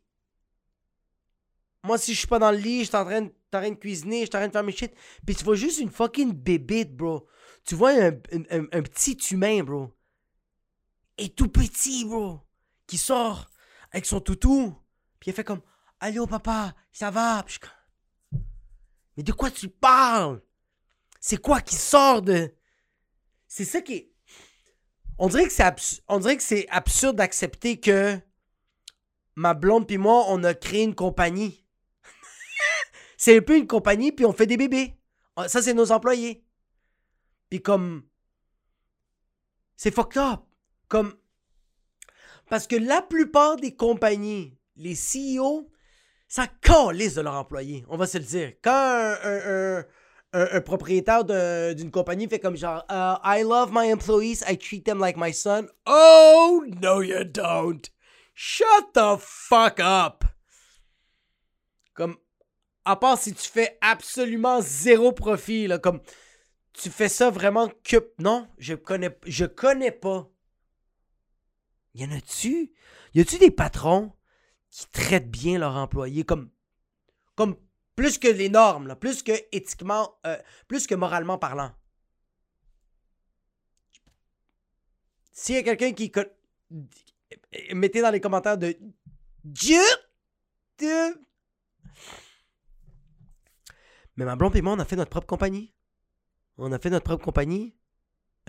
Moi, 1.84 1.98
si 1.98 2.14
je 2.14 2.20
suis 2.20 2.28
pas 2.28 2.40
dans 2.40 2.52
le 2.52 2.58
lit, 2.58 2.80
je 2.80 2.86
suis 2.86 2.96
en 2.96 3.04
train, 3.04 3.22
de- 3.22 3.76
cuisiner, 3.76 4.22
je 4.22 4.26
suis 4.26 4.36
en 4.36 4.40
train 4.40 4.48
de 4.48 4.54
faire 4.54 4.64
mes 4.64 4.72
shit. 4.72 4.94
Puis 5.26 5.36
tu 5.36 5.44
vois 5.44 5.56
juste 5.56 5.80
une 5.80 5.90
fucking 5.90 6.32
bébite, 6.32 6.96
bro. 6.96 7.28
Tu 7.66 7.76
vois 7.76 7.92
un, 7.92 8.12
petit 8.12 9.18
humain, 9.32 9.64
bro. 9.64 9.92
Et 11.18 11.30
tout 11.30 11.50
petit, 11.50 12.06
bro. 12.06 12.40
Qui 12.88 12.98
sort 12.98 13.50
avec 13.92 14.06
son 14.06 14.22
toutou. 14.22 14.76
Puis 15.20 15.32
il 15.32 15.34
fait 15.34 15.44
comme 15.44 15.62
Allô, 16.00 16.26
papa, 16.26 16.74
ça 16.92 17.12
va? 17.12 17.44
Je 17.48 17.60
Mais 19.16 19.24
de 19.24 19.32
quoi 19.32 19.52
tu 19.52 19.70
parles? 19.70 20.42
C'est 21.20 21.38
quoi 21.38 21.62
qui 21.62 21.76
sort 21.76 22.22
de. 22.22 22.54
C'est 23.48 23.66
ça 23.66 23.82
qui. 23.82 24.12
On 25.18 25.28
dirait 25.28 25.46
que 25.46 25.54
c'est 25.54 25.64
on 26.08 26.20
dirait 26.20 26.38
que 26.38 26.44
c'est 26.44 26.68
absurde 26.70 27.18
d'accepter 27.18 27.80
que 27.80 28.20
ma 29.36 29.54
blonde 29.54 29.88
puis 29.88 29.98
moi, 29.98 30.26
on 30.30 30.44
a 30.44 30.54
créé 30.54 30.84
une 30.84 30.96
compagnie. 30.96 31.66
c'est 33.18 33.38
un 33.38 33.42
peu 33.42 33.58
une 33.58 33.68
compagnie, 33.68 34.12
puis 34.12 34.26
on 34.26 34.34
fait 34.34 34.48
des 34.48 34.58
bébés. 34.58 35.00
Ah, 35.36 35.48
Ça, 35.48 35.62
c'est 35.62 35.74
nos 35.74 35.92
employés. 35.92 36.46
Puis 37.50 37.62
comme... 37.62 38.04
C'est 39.76 39.94
fucked 39.94 40.18
up. 40.18 40.42
Comme... 40.88 41.16
Parce 42.50 42.68
que 42.68 42.76
la 42.76 43.02
plupart 43.02 43.56
des 43.56 43.76
compagnies, 43.76 44.58
les 44.76 44.96
CEO, 44.96 45.72
ça 46.34 46.48
calisse 46.48 47.14
de 47.14 47.22
leurs 47.22 47.36
employés. 47.36 47.86
On 47.90 47.96
va 47.96 48.08
se 48.08 48.18
le 48.18 48.24
dire. 48.24 48.54
Quand 48.64 49.16
un, 50.34 50.62
propriétaire 50.62 51.24
d'un- 51.24 51.76
d'une 51.76 51.92
compagnie 51.92 52.28
fait 52.28 52.40
comme 52.40 52.58
genre 52.58 52.84
Uh, 52.90 53.20
I 53.24 53.44
love 53.44 53.70
my 53.72 53.92
employees, 53.94 54.44
I 54.50 54.58
treat 54.58 54.84
them 54.84 54.98
like 54.98 55.16
my 55.16 55.32
son. 55.32 55.68
Oh, 55.86 56.66
no 56.82 57.04
you 57.04 57.24
don't. 57.24 57.88
Shut 58.34 58.94
the 58.96 59.16
fuck 59.20 59.80
up. 59.80 60.24
Comme, 61.94 62.18
à 62.84 62.96
part 62.96 63.20
si 63.20 63.36
tu 63.36 63.48
fais 63.48 63.78
absolument 63.82 64.60
zéro 64.60 65.12
profit, 65.12 65.68
là, 65.68 65.78
comme, 65.78 66.02
tu 66.74 66.90
fais 66.90 67.10
ça 67.10 67.30
vraiment 67.30 67.70
que... 67.84 68.12
Non, 68.18 68.48
je 68.58 68.74
connais, 68.74 69.16
je 69.28 69.46
connais 69.46 69.92
pas. 69.92 70.28
Y 71.94 72.06
en 72.06 72.12
a-tu? 72.12 72.72
Y 73.14 73.22
a-tu 73.22 73.38
des 73.38 73.52
patrons? 73.52 74.14
Qui 74.74 74.88
traitent 74.88 75.30
bien 75.30 75.60
leurs 75.60 75.76
employés 75.76 76.24
comme... 76.24 76.50
Comme 77.36 77.56
plus 77.96 78.18
que 78.18 78.28
les 78.28 78.50
normes, 78.50 78.88
là, 78.88 78.96
plus 78.96 79.22
que 79.22 79.32
éthiquement, 79.52 80.16
euh, 80.26 80.36
plus 80.68 80.88
que 80.88 80.96
moralement 80.96 81.38
parlant. 81.38 81.72
S'il 85.32 85.56
y 85.56 85.60
a 85.60 85.64
quelqu'un 85.64 85.94
qui... 85.94 86.12
Mettez 87.72 88.02
dans 88.02 88.10
les 88.10 88.20
commentaires 88.20 88.58
de... 88.58 88.76
Dieu! 89.44 89.84
de- 90.80 91.22
Mais 94.16 94.26
ma 94.26 94.36
blonde 94.36 94.56
et 94.56 94.62
moi, 94.64 94.74
on 94.74 94.80
a 94.80 94.86
fait 94.86 94.96
notre 94.96 95.12
propre 95.12 95.28
compagnie. 95.28 95.72
On 96.58 96.72
a 96.72 96.80
fait 96.80 96.90
notre 96.90 97.06
propre 97.06 97.24
compagnie. 97.24 97.76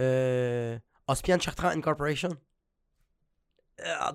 Euh... 0.01 0.79
Ospian 1.07 1.39
Chartrand 1.39 1.69
Incorporation. 1.69 2.31
Euh. 3.81 4.13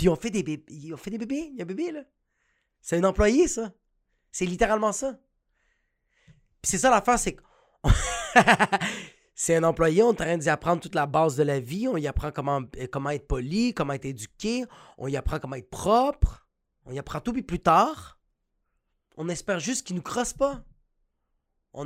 Puis 0.00 0.08
on 0.08 0.16
fait 0.16 0.30
des 0.30 0.42
bébés. 0.42 0.94
On 0.94 0.96
fait 0.96 1.10
des 1.10 1.18
bébés. 1.18 1.50
Il 1.52 1.58
y 1.58 1.60
a 1.60 1.64
un 1.64 1.66
bébé, 1.66 1.92
là. 1.92 2.00
C'est 2.80 2.96
un 2.96 3.04
employé, 3.04 3.46
ça. 3.46 3.70
C'est 4.32 4.46
littéralement 4.46 4.92
ça. 4.92 5.18
Puis 6.62 6.70
c'est 6.70 6.78
ça 6.78 6.88
l'affaire, 6.88 7.18
c'est 7.18 7.34
que. 7.34 7.42
c'est 9.34 9.56
un 9.56 9.62
employé, 9.62 10.02
on 10.02 10.06
est 10.06 10.10
en 10.12 10.14
train 10.14 10.38
d'y 10.38 10.48
apprendre 10.48 10.80
toute 10.80 10.94
la 10.94 11.04
base 11.04 11.36
de 11.36 11.42
la 11.42 11.60
vie. 11.60 11.86
On 11.86 11.98
y 11.98 12.06
apprend 12.06 12.32
comment, 12.32 12.62
euh, 12.78 12.86
comment 12.90 13.10
être 13.10 13.28
poli, 13.28 13.74
comment 13.74 13.92
être 13.92 14.06
éduqué. 14.06 14.64
On 14.96 15.06
y 15.06 15.18
apprend 15.18 15.38
comment 15.38 15.56
être 15.56 15.68
propre. 15.68 16.46
On 16.86 16.92
y 16.92 16.98
apprend 16.98 17.20
tout, 17.20 17.34
puis 17.34 17.42
plus 17.42 17.60
tard, 17.60 18.18
on 19.18 19.28
espère 19.28 19.60
juste 19.60 19.86
qu'il 19.86 19.96
nous 19.96 20.02
crosse 20.02 20.32
pas. 20.32 20.64
On, 21.74 21.84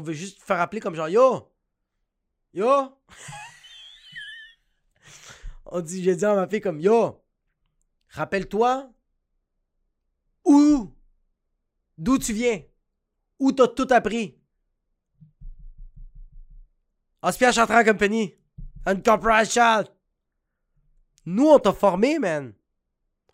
veut 0.00 0.12
juste 0.12 0.42
faire 0.42 0.60
appeler 0.60 0.82
comme 0.82 0.94
genre 0.94 1.08
Yo! 1.08 1.50
Yo! 2.52 2.98
on 5.64 5.80
dit, 5.80 6.04
j'ai 6.04 6.16
dit 6.16 6.24
à 6.26 6.34
ma 6.34 6.46
fille 6.46 6.60
comme 6.60 6.80
Yo! 6.80 7.22
Rappelle-toi 8.08 8.92
où? 10.44 10.94
D'où 11.98 12.18
tu 12.18 12.32
viens? 12.32 12.62
Où 13.38 13.52
t'as 13.52 13.68
tout 13.68 13.88
appris? 13.90 14.38
Aspire 17.22 17.52
Chartrand 17.52 17.84
Company. 17.84 18.34
Une 18.86 19.02
corporation. 19.02 19.84
Nous, 21.24 21.48
on 21.48 21.58
t'a 21.58 21.72
formé, 21.72 22.18
man. 22.18 22.54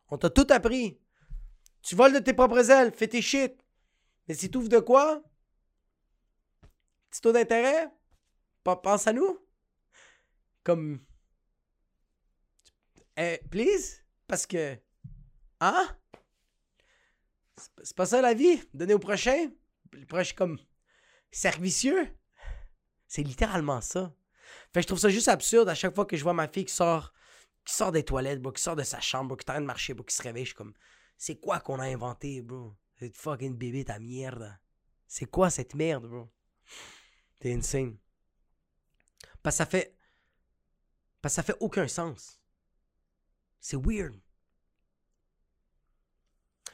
On 0.08 0.16
t'a 0.16 0.30
tout 0.30 0.46
appris. 0.50 0.98
Tu 1.82 1.94
voles 1.94 2.14
de 2.14 2.18
tes 2.18 2.32
propres 2.32 2.70
ailes, 2.70 2.92
fais 2.94 3.08
tes 3.08 3.20
shit. 3.20 3.62
Mais 4.26 4.34
si 4.34 4.50
t'ouvres 4.50 4.68
de 4.68 4.78
quoi? 4.78 5.22
Petit 7.10 7.20
taux 7.20 7.32
d'intérêt? 7.32 7.90
Pense 8.62 9.06
à 9.06 9.12
nous. 9.12 9.38
Comme. 10.62 11.04
Eh, 13.16 13.40
please? 13.50 14.01
Parce 14.32 14.46
que. 14.46 14.78
Hein? 15.60 15.88
C'est 17.82 17.94
pas- 17.94 18.06
ça 18.06 18.22
la 18.22 18.32
vie. 18.32 18.62
Donner 18.72 18.94
au 18.94 18.98
prochain? 18.98 19.50
Le 19.92 20.06
prochain 20.06 20.34
comme. 20.34 20.58
Servicieux? 21.30 22.08
C'est 23.06 23.24
littéralement 23.24 23.82
ça. 23.82 24.16
Fait 24.72 24.80
que 24.80 24.82
je 24.84 24.86
trouve 24.86 24.98
ça 25.00 25.10
juste 25.10 25.28
absurde 25.28 25.68
à 25.68 25.74
chaque 25.74 25.94
fois 25.94 26.06
que 26.06 26.16
je 26.16 26.22
vois 26.22 26.32
ma 26.32 26.48
fille 26.48 26.64
qui 26.64 26.72
sort, 26.72 27.12
qui 27.62 27.74
sort 27.74 27.92
des 27.92 28.06
toilettes, 28.06 28.40
bro, 28.40 28.52
qui 28.52 28.62
sort 28.62 28.74
de 28.74 28.82
sa 28.84 29.00
chambre, 29.00 29.36
qui 29.36 29.42
est 29.44 29.50
en 29.50 29.52
train 29.52 29.60
de 29.60 29.66
marcher, 29.66 29.92
bro, 29.92 30.02
qui 30.02 30.14
se 30.14 30.22
réveille. 30.22 30.44
Je 30.46 30.52
suis 30.52 30.56
comme, 30.56 30.72
c'est 31.18 31.38
quoi 31.38 31.60
qu'on 31.60 31.78
a 31.78 31.84
inventé, 31.84 32.40
bro? 32.40 32.74
Cette 32.98 33.18
fucking 33.18 33.54
bébé, 33.58 33.84
ta 33.84 33.98
merde. 33.98 34.58
C'est 35.06 35.26
quoi 35.26 35.50
cette 35.50 35.74
merde, 35.74 36.06
bro? 36.06 36.32
T'es 37.38 37.52
insane. 37.52 37.98
Parce 39.42 39.56
que 39.56 39.58
ça 39.58 39.66
fait. 39.66 39.94
Parce 41.20 41.34
que 41.34 41.36
ça 41.36 41.42
fait 41.42 41.56
aucun 41.60 41.86
sens. 41.86 42.41
C'est 43.62 43.78
weird. 43.78 44.14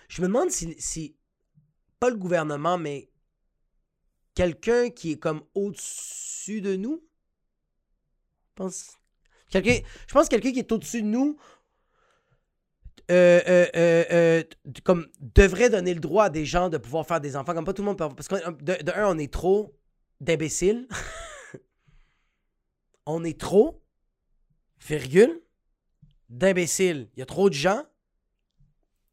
Je 0.09 0.23
me 0.23 0.27
demande 0.27 0.51
si, 0.51 0.75
si. 0.81 1.17
Pas 2.01 2.11
le 2.11 2.17
gouvernement, 2.17 2.79
mais. 2.79 3.11
Quelqu'un 4.35 4.91
qui 4.91 5.13
est 5.13 5.19
comme 5.19 5.43
au-dessus 5.55 6.61
de 6.61 6.77
nous. 6.77 7.03
Je 8.49 8.53
pense. 8.55 8.97
Quelqu'un. 9.51 9.79
Je 10.07 10.13
pense 10.13 10.27
que 10.29 10.37
quelqu'un 10.37 10.53
qui 10.53 10.61
est 10.61 10.73
au-dessus 10.73 11.03
de 11.03 11.09
nous. 11.09 11.37
euh, 13.11 13.41
euh, 13.49 14.05
euh, 14.11 14.43
comme 14.85 15.09
devrait 15.21 15.71
donner 15.71 15.95
le 15.95 16.01
droit 16.01 16.25
à 16.25 16.31
des 16.31 16.45
gens 16.45 16.69
de 16.69 16.77
pouvoir 16.79 17.07
faire 17.07 17.21
des 17.23 17.37
enfants 17.37 17.55
comme 17.55 17.65
pas 17.65 17.73
tout 17.73 17.81
le 17.83 17.87
monde 17.87 17.97
peut 17.97 18.05
avoir- 18.05 18.17
parce 18.17 18.29
que 18.29 18.51
de, 18.63 18.83
de 18.83 18.93
un 18.93 19.09
on 19.15 19.19
est 19.19 19.33
trop 19.33 19.75
d'imbéciles 20.21 20.87
on 23.07 23.25
est 23.25 23.41
trop 23.41 23.83
virgule 24.87 25.41
d'imbéciles. 26.29 27.11
Il 27.15 27.21
y 27.21 27.23
a 27.23 27.27
trop 27.27 27.49
de 27.49 27.55
gens. 27.55 27.85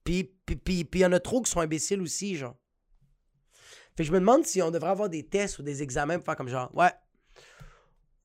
Puis 0.03 0.31
il 0.47 0.99
y 0.99 1.05
en 1.05 1.11
a 1.11 1.19
trop 1.19 1.41
qui 1.41 1.49
sont 1.49 1.59
imbéciles 1.59 2.01
aussi 2.01 2.35
genre. 2.35 2.55
Fait 3.97 4.03
que 4.03 4.07
je 4.07 4.11
me 4.11 4.19
demande 4.19 4.45
si 4.45 4.61
on 4.61 4.69
devrait 4.69 4.91
avoir 4.91 5.09
des 5.09 5.25
tests 5.25 5.57
ou 5.57 5.63
des 5.63 5.81
examens 5.81 6.17
pour 6.17 6.25
faire 6.25 6.35
comme 6.35 6.49
genre 6.49 6.69
ouais 6.75 6.91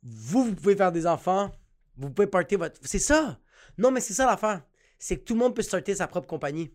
vous 0.02 0.44
vous 0.44 0.54
pouvez 0.54 0.76
faire 0.76 0.92
des 0.92 1.06
enfants 1.06 1.52
vous 1.96 2.10
pouvez 2.10 2.26
partir 2.26 2.58
votre 2.58 2.78
c'est 2.82 2.98
ça. 2.98 3.40
Non 3.78 3.90
mais 3.90 4.00
c'est 4.00 4.14
ça 4.14 4.26
l'affaire. 4.26 4.62
C'est 4.98 5.18
que 5.18 5.24
tout 5.24 5.32
le 5.34 5.40
monde 5.40 5.56
peut 5.56 5.62
starter 5.62 5.94
sa 5.94 6.06
propre 6.06 6.26
compagnie. 6.26 6.74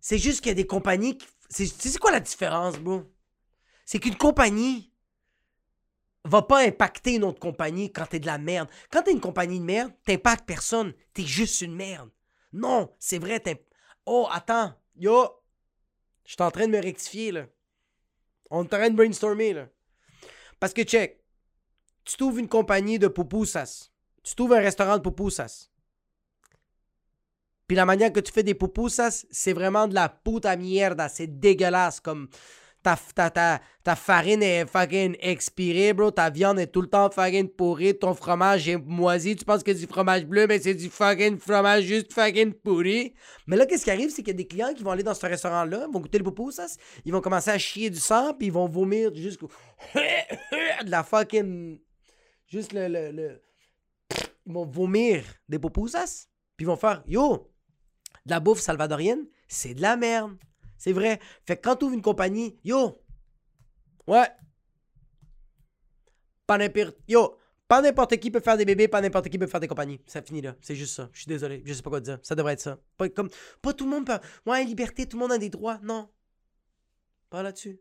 C'est 0.00 0.18
juste 0.18 0.40
qu'il 0.40 0.48
y 0.48 0.52
a 0.52 0.54
des 0.54 0.66
compagnies 0.66 1.18
qui... 1.18 1.26
c'est 1.50 1.98
quoi 1.98 2.12
la 2.12 2.20
différence 2.20 2.78
bro? 2.78 3.02
C'est 3.84 3.98
qu'une 3.98 4.16
compagnie 4.16 4.92
va 6.26 6.42
pas 6.42 6.64
impacter 6.66 7.14
une 7.14 7.24
autre 7.24 7.40
compagnie 7.40 7.92
quand 7.92 8.06
t'es 8.06 8.20
de 8.20 8.26
la 8.26 8.38
merde. 8.38 8.68
Quand 8.90 9.02
t'es 9.02 9.12
une 9.12 9.20
compagnie 9.20 9.60
de 9.60 9.64
merde, 9.64 9.92
t'impactes 10.04 10.46
personne. 10.46 10.92
T'es 11.12 11.24
juste 11.24 11.60
une 11.60 11.74
merde. 11.74 12.10
Non, 12.52 12.94
c'est 12.98 13.18
vrai. 13.18 13.42
Oh, 14.06 14.26
attends. 14.30 14.72
Yo! 14.96 15.28
Je 16.24 16.32
suis 16.32 16.42
en 16.42 16.50
train 16.50 16.66
de 16.66 16.72
me 16.72 16.82
rectifier, 16.82 17.32
là. 17.32 17.46
On 18.50 18.62
est 18.62 18.74
en 18.74 18.78
train 18.78 18.90
de 18.90 18.96
brainstormer, 18.96 19.52
là. 19.52 19.68
Parce 20.58 20.72
que, 20.72 20.82
check. 20.82 21.22
Tu 22.04 22.16
trouves 22.16 22.38
une 22.38 22.48
compagnie 22.48 22.98
de 22.98 23.08
pupusas. 23.08 23.90
Tu 24.22 24.34
trouves 24.34 24.52
un 24.52 24.60
restaurant 24.60 24.96
de 24.98 25.02
pupusas. 25.02 25.70
Puis 27.66 27.76
la 27.76 27.84
manière 27.84 28.12
que 28.12 28.20
tu 28.20 28.32
fais 28.32 28.44
des 28.44 28.54
pupusas, 28.54 29.26
c'est 29.30 29.52
vraiment 29.52 29.88
de 29.88 29.94
la 29.94 30.08
puta 30.08 30.56
mierda. 30.56 31.08
C'est 31.08 31.26
dégueulasse, 31.26 32.00
comme... 32.00 32.28
Ta, 33.14 33.96
farine 33.96 34.42
est 34.42 34.66
fucking 34.66 35.16
expirée, 35.18 35.92
bro. 35.92 36.12
Ta 36.12 36.30
viande 36.30 36.60
est 36.60 36.68
tout 36.68 36.80
le 36.82 36.88
temps 36.88 37.10
fucking 37.10 37.48
pourrie. 37.48 37.98
Ton 37.98 38.14
fromage 38.14 38.68
est 38.68 38.76
moisi. 38.76 39.34
Tu 39.34 39.44
penses 39.44 39.64
que 39.64 39.72
c'est 39.72 39.80
du 39.80 39.86
fromage 39.86 40.24
bleu, 40.24 40.46
mais 40.46 40.60
c'est 40.60 40.74
du 40.74 40.88
fucking 40.88 41.38
fromage 41.38 41.82
juste 41.84 42.12
fucking 42.12 42.52
pourri. 42.52 43.14
Mais 43.48 43.56
là, 43.56 43.66
qu'est-ce 43.66 43.84
qui 43.84 43.90
arrive, 43.90 44.10
c'est 44.10 44.22
qu'il 44.22 44.28
y 44.28 44.30
a 44.30 44.34
des 44.34 44.46
clients 44.46 44.72
qui 44.72 44.84
vont 44.84 44.92
aller 44.92 45.02
dans 45.02 45.14
ce 45.14 45.26
restaurant-là, 45.26 45.88
vont 45.92 45.98
goûter 46.00 46.18
le 46.18 46.24
pupusas, 46.24 46.76
ils 47.04 47.12
vont 47.12 47.20
commencer 47.20 47.50
à 47.50 47.58
chier 47.58 47.90
du 47.90 47.98
sang, 47.98 48.34
puis 48.34 48.46
ils 48.48 48.52
vont 48.52 48.68
vomir 48.68 49.12
jusqu'au... 49.14 49.50
de 49.94 50.90
la 50.90 51.02
fucking... 51.02 51.80
Juste 52.46 52.72
le... 52.72 52.86
le, 52.86 53.10
le- 53.10 53.42
Ils 54.46 54.52
vont 54.52 54.64
vomir 54.64 55.24
des 55.48 55.58
pupusas, 55.58 56.26
puis 56.56 56.64
ils 56.64 56.68
vont 56.68 56.76
faire 56.76 57.02
«Yo, 57.08 57.50
de 58.24 58.30
la 58.30 58.38
bouffe 58.38 58.60
salvadorienne, 58.60 59.26
c'est 59.48 59.74
de 59.74 59.82
la 59.82 59.96
merde. 59.96 60.36
C'est 60.86 60.92
vrai. 60.92 61.18
Fait 61.44 61.56
que 61.56 61.62
quand 61.62 61.76
tu 61.76 61.86
ouvres 61.86 61.94
une 61.94 62.02
compagnie, 62.02 62.56
yo, 62.62 63.02
ouais, 64.06 64.28
pas 66.46 66.58
n'importe, 66.58 66.96
yo, 67.08 67.36
pas 67.66 67.82
n'importe 67.82 68.16
qui 68.18 68.30
peut 68.30 68.38
faire 68.38 68.56
des 68.56 68.64
bébés, 68.64 68.86
pas 68.86 69.00
n'importe 69.00 69.28
qui 69.28 69.36
peut 69.36 69.48
faire 69.48 69.58
des 69.58 69.66
compagnies. 69.66 70.00
Ça 70.06 70.22
finit 70.22 70.42
là. 70.42 70.54
C'est 70.60 70.76
juste 70.76 70.94
ça. 70.94 71.08
Je 71.12 71.22
suis 71.22 71.28
désolé. 71.28 71.60
Je 71.66 71.72
sais 71.72 71.82
pas 71.82 71.90
quoi 71.90 71.98
dire. 71.98 72.20
Ça 72.22 72.36
devrait 72.36 72.52
être 72.52 72.60
ça. 72.60 72.78
Pas, 72.96 73.08
comme, 73.08 73.28
pas 73.60 73.72
tout 73.72 73.84
le 73.84 73.90
monde 73.90 74.06
peut. 74.06 74.18
Ouais, 74.48 74.62
liberté, 74.62 75.08
tout 75.08 75.16
le 75.16 75.22
monde 75.22 75.32
a 75.32 75.38
des 75.38 75.50
droits. 75.50 75.80
Non. 75.82 76.08
Pas 77.30 77.42
là-dessus. 77.42 77.80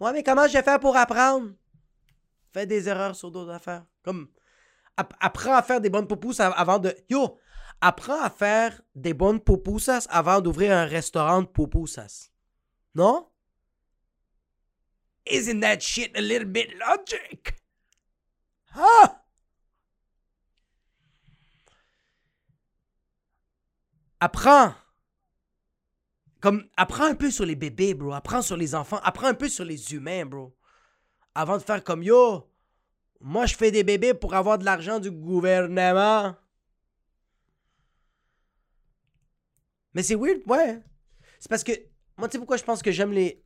Ouais, 0.00 0.12
mais 0.12 0.24
comment 0.24 0.48
je 0.48 0.54
vais 0.54 0.64
faire 0.64 0.80
pour 0.80 0.96
apprendre? 0.96 1.52
Fais 2.52 2.66
des 2.66 2.88
erreurs 2.88 3.14
sur 3.14 3.30
d'autres 3.30 3.52
affaires. 3.52 3.86
Comme, 4.02 4.28
apprends 4.96 5.54
à 5.54 5.62
faire 5.62 5.80
des 5.80 5.88
bonnes 5.88 6.08
poupouses 6.08 6.40
avant 6.40 6.80
de. 6.80 6.92
Yo, 7.08 7.38
apprends 7.80 8.20
à 8.22 8.30
faire 8.30 8.80
des 8.94 9.14
bonnes 9.14 9.40
pupusas 9.40 10.06
avant 10.10 10.40
d'ouvrir 10.40 10.72
un 10.72 10.84
restaurant 10.84 11.42
de 11.42 11.46
pupusas. 11.46 12.30
Non? 12.94 13.26
Isn't 15.26 15.60
that 15.60 15.80
shit 15.80 16.16
a 16.16 16.20
little 16.20 16.46
bit 16.46 16.68
logic? 16.78 17.54
Ah! 18.74 19.22
Apprends. 24.20 24.74
Comme, 26.40 26.68
apprends 26.76 27.04
un 27.04 27.14
peu 27.14 27.30
sur 27.30 27.46
les 27.46 27.54
bébés, 27.54 27.94
bro. 27.94 28.12
Apprends 28.12 28.42
sur 28.42 28.56
les 28.56 28.74
enfants. 28.74 29.00
Apprends 29.02 29.28
un 29.28 29.34
peu 29.34 29.48
sur 29.48 29.64
les 29.64 29.94
humains, 29.94 30.26
bro. 30.26 30.56
Avant 31.34 31.56
de 31.56 31.62
faire 31.62 31.82
comme 31.84 32.02
yo. 32.02 32.50
Moi, 33.20 33.46
je 33.46 33.54
fais 33.54 33.70
des 33.70 33.84
bébés 33.84 34.14
pour 34.14 34.34
avoir 34.34 34.58
de 34.58 34.64
l'argent 34.64 34.98
du 34.98 35.10
gouvernement. 35.10 36.34
Mais 39.94 40.02
c'est 40.02 40.14
weird, 40.14 40.40
ouais. 40.46 40.80
C'est 41.38 41.48
parce 41.48 41.64
que, 41.64 41.72
moi, 42.16 42.28
tu 42.28 42.32
sais 42.32 42.38
pourquoi 42.38 42.56
je 42.56 42.64
pense 42.64 42.82
que 42.82 42.90
j'aime 42.90 43.12
les. 43.12 43.44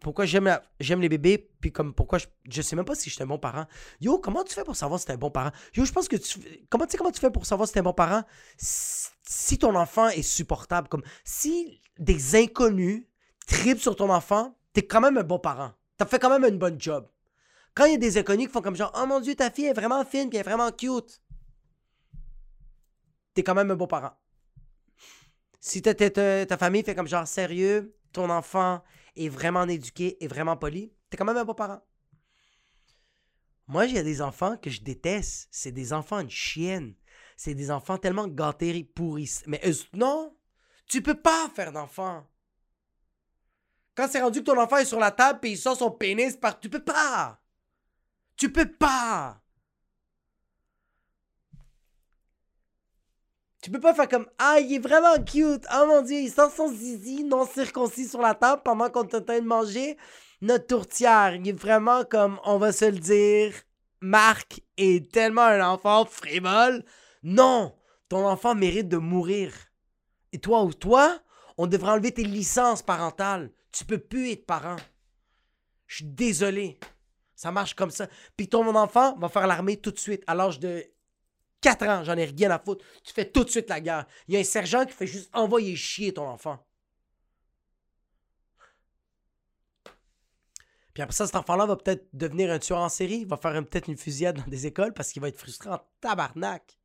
Pourquoi 0.00 0.24
j'aime 0.24 0.58
j'aime 0.78 1.02
les 1.02 1.10
bébés, 1.10 1.50
puis 1.60 1.72
comme 1.72 1.92
pourquoi 1.92 2.18
je, 2.18 2.26
je 2.48 2.62
sais 2.62 2.74
même 2.74 2.86
pas 2.86 2.94
si 2.94 3.10
je 3.10 3.14
suis 3.14 3.22
un 3.22 3.26
bon 3.26 3.38
parent. 3.38 3.66
Yo, 4.00 4.18
comment 4.18 4.42
tu 4.44 4.54
fais 4.54 4.64
pour 4.64 4.74
savoir 4.74 4.98
si 4.98 5.04
t'es 5.04 5.12
un 5.12 5.18
bon 5.18 5.30
parent? 5.30 5.50
Yo, 5.74 5.84
je 5.84 5.92
pense 5.92 6.08
que 6.08 6.16
tu. 6.16 6.38
Comment 6.70 6.86
tu 6.86 6.92
sais 6.92 6.98
comment 6.98 7.10
tu 7.10 7.20
fais 7.20 7.30
pour 7.30 7.44
savoir 7.44 7.68
si 7.68 7.74
t'es 7.74 7.80
un 7.80 7.82
bon 7.82 7.92
parent? 7.92 8.22
Si 8.56 9.58
ton 9.58 9.74
enfant 9.74 10.08
est 10.08 10.22
supportable, 10.22 10.88
comme 10.88 11.02
si 11.22 11.82
des 11.98 12.34
inconnus 12.34 13.04
tripent 13.46 13.80
sur 13.80 13.94
ton 13.94 14.08
enfant, 14.08 14.56
t'es 14.72 14.86
quand 14.86 15.02
même 15.02 15.18
un 15.18 15.22
bon 15.22 15.38
parent. 15.38 15.72
T'as 15.98 16.06
fait 16.06 16.18
quand 16.18 16.30
même 16.30 16.50
une 16.50 16.58
bonne 16.58 16.80
job. 16.80 17.06
Quand 17.74 17.84
il 17.84 17.92
y 17.92 17.94
a 17.94 17.98
des 17.98 18.16
inconnus 18.16 18.46
qui 18.46 18.52
font 18.52 18.62
comme 18.62 18.76
genre, 18.76 18.92
oh 18.96 19.06
mon 19.06 19.20
dieu, 19.20 19.34
ta 19.34 19.50
fille 19.50 19.66
est 19.66 19.74
vraiment 19.74 20.02
fine, 20.04 20.30
puis 20.30 20.38
elle 20.38 20.46
est 20.46 20.48
vraiment 20.48 20.72
cute, 20.72 21.20
t'es 23.34 23.42
quand 23.42 23.54
même 23.54 23.70
un 23.70 23.76
bon 23.76 23.86
parent. 23.86 24.12
Si 25.60 25.82
ta, 25.82 25.94
ta, 25.94 26.56
famille 26.56 26.82
fait 26.82 26.94
comme 26.94 27.06
genre 27.06 27.28
sérieux, 27.28 27.94
ton 28.12 28.30
enfant 28.30 28.82
est 29.14 29.28
vraiment 29.28 29.64
éduqué 29.64 30.22
et 30.24 30.26
vraiment 30.26 30.56
poli, 30.56 30.92
t'es 31.10 31.16
quand 31.16 31.26
même 31.26 31.36
un 31.36 31.44
bon 31.44 31.54
parent. 31.54 31.82
Moi, 33.66 33.86
j'ai 33.86 34.02
des 34.02 34.20
enfants 34.20 34.56
que 34.56 34.70
je 34.70 34.80
déteste. 34.80 35.48
C'est 35.52 35.70
des 35.70 35.92
enfants 35.92 36.24
de 36.24 36.30
chienne. 36.30 36.94
C'est 37.36 37.54
des 37.54 37.70
enfants 37.70 37.98
tellement 37.98 38.26
gâtés, 38.26 38.82
pourris. 38.82 39.42
Mais 39.46 39.60
non, 39.92 40.36
tu 40.86 41.02
peux 41.02 41.14
pas 41.14 41.48
faire 41.54 41.70
d'enfant. 41.70 42.26
Quand 43.94 44.08
c'est 44.10 44.22
rendu 44.22 44.40
que 44.40 44.46
ton 44.46 44.58
enfant 44.58 44.78
est 44.78 44.86
sur 44.86 44.98
la 44.98 45.10
table 45.10 45.40
et 45.44 45.50
il 45.50 45.58
sort 45.58 45.76
son 45.76 45.90
pénis 45.90 46.36
par... 46.36 46.58
Tu 46.58 46.68
peux 46.68 46.82
pas. 46.82 47.40
Tu 48.36 48.50
peux 48.50 48.72
pas. 48.72 49.40
Tu 53.62 53.70
peux 53.70 53.80
pas 53.80 53.94
faire 53.94 54.08
comme 54.08 54.26
Ah, 54.38 54.58
il 54.58 54.74
est 54.74 54.78
vraiment 54.78 55.22
cute. 55.22 55.66
Oh 55.74 55.86
mon 55.86 56.02
dieu, 56.02 56.18
il 56.18 56.30
sent 56.30 56.50
son 56.56 56.72
zizi 56.72 57.24
non 57.24 57.46
circoncis 57.46 58.08
sur 58.08 58.20
la 58.20 58.34
table 58.34 58.62
pendant 58.64 58.88
qu'on 58.88 59.06
est 59.06 59.40
de 59.40 59.46
manger 59.46 59.98
notre 60.40 60.66
tourtière. 60.66 61.34
Il 61.34 61.46
est 61.48 61.52
vraiment 61.52 62.04
comme, 62.04 62.40
on 62.44 62.58
va 62.58 62.72
se 62.72 62.86
le 62.86 62.98
dire, 62.98 63.52
Marc 64.00 64.62
est 64.78 65.12
tellement 65.12 65.42
un 65.42 65.66
enfant 65.66 66.06
frivole. 66.06 66.84
Non, 67.22 67.76
ton 68.08 68.26
enfant 68.26 68.54
mérite 68.54 68.88
de 68.88 68.96
mourir. 68.96 69.52
Et 70.32 70.38
toi 70.38 70.62
ou 70.62 70.72
toi, 70.72 71.20
on 71.58 71.66
devrait 71.66 71.92
enlever 71.92 72.12
tes 72.12 72.24
licences 72.24 72.82
parentales. 72.82 73.52
Tu 73.72 73.84
peux 73.84 73.98
plus 73.98 74.30
être 74.30 74.46
parent. 74.46 74.76
Je 75.86 75.96
suis 75.96 76.04
désolé. 76.06 76.80
Ça 77.34 77.52
marche 77.52 77.74
comme 77.74 77.90
ça. 77.90 78.06
Puis 78.36 78.48
ton 78.48 78.74
enfant 78.74 79.18
va 79.18 79.28
faire 79.28 79.46
l'armée 79.46 79.76
tout 79.76 79.90
de 79.90 79.98
suite 79.98 80.24
à 80.26 80.34
l'âge 80.34 80.60
de 80.60 80.84
4 81.60 81.86
ans, 81.86 82.04
j'en 82.04 82.16
ai 82.16 82.24
rien 82.24 82.50
à 82.50 82.58
foutre. 82.58 82.84
Tu 83.04 83.12
fais 83.12 83.30
tout 83.30 83.44
de 83.44 83.50
suite 83.50 83.68
la 83.68 83.80
guerre. 83.80 84.06
Il 84.28 84.34
y 84.34 84.36
a 84.36 84.40
un 84.40 84.44
sergent 84.44 84.84
qui 84.86 84.92
fait 84.92 85.06
juste 85.06 85.30
envoyer 85.34 85.76
chier 85.76 86.14
ton 86.14 86.26
enfant. 86.26 86.64
Puis 90.94 91.02
après 91.02 91.14
ça, 91.14 91.26
cet 91.26 91.36
enfant-là 91.36 91.66
va 91.66 91.76
peut-être 91.76 92.08
devenir 92.12 92.50
un 92.50 92.58
tueur 92.58 92.78
en 92.78 92.88
série, 92.88 93.24
va 93.24 93.36
faire 93.36 93.52
peut-être 93.52 93.88
une 93.88 93.96
fusillade 93.96 94.36
dans 94.36 94.50
des 94.50 94.66
écoles 94.66 94.92
parce 94.92 95.12
qu'il 95.12 95.22
va 95.22 95.28
être 95.28 95.38
frustré 95.38 95.70
en 95.70 95.80
tabarnak. 96.00 96.78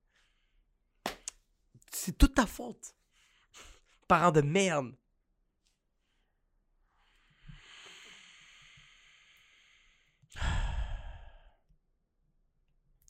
C'est 1.92 2.18
toute 2.18 2.36
ta 2.36 2.46
faute. 2.46 2.96
Parent 4.08 4.32
de 4.32 4.42
merde. 4.42 4.94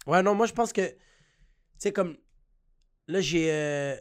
Ouais, 0.05 0.21
non, 0.21 0.35
moi 0.35 0.45
je 0.45 0.53
pense 0.53 0.71
que 0.71 0.95
sais, 1.77 1.91
comme. 1.91 2.17
Là, 3.07 3.21
j'ai. 3.21 3.51
Euh, 3.51 3.95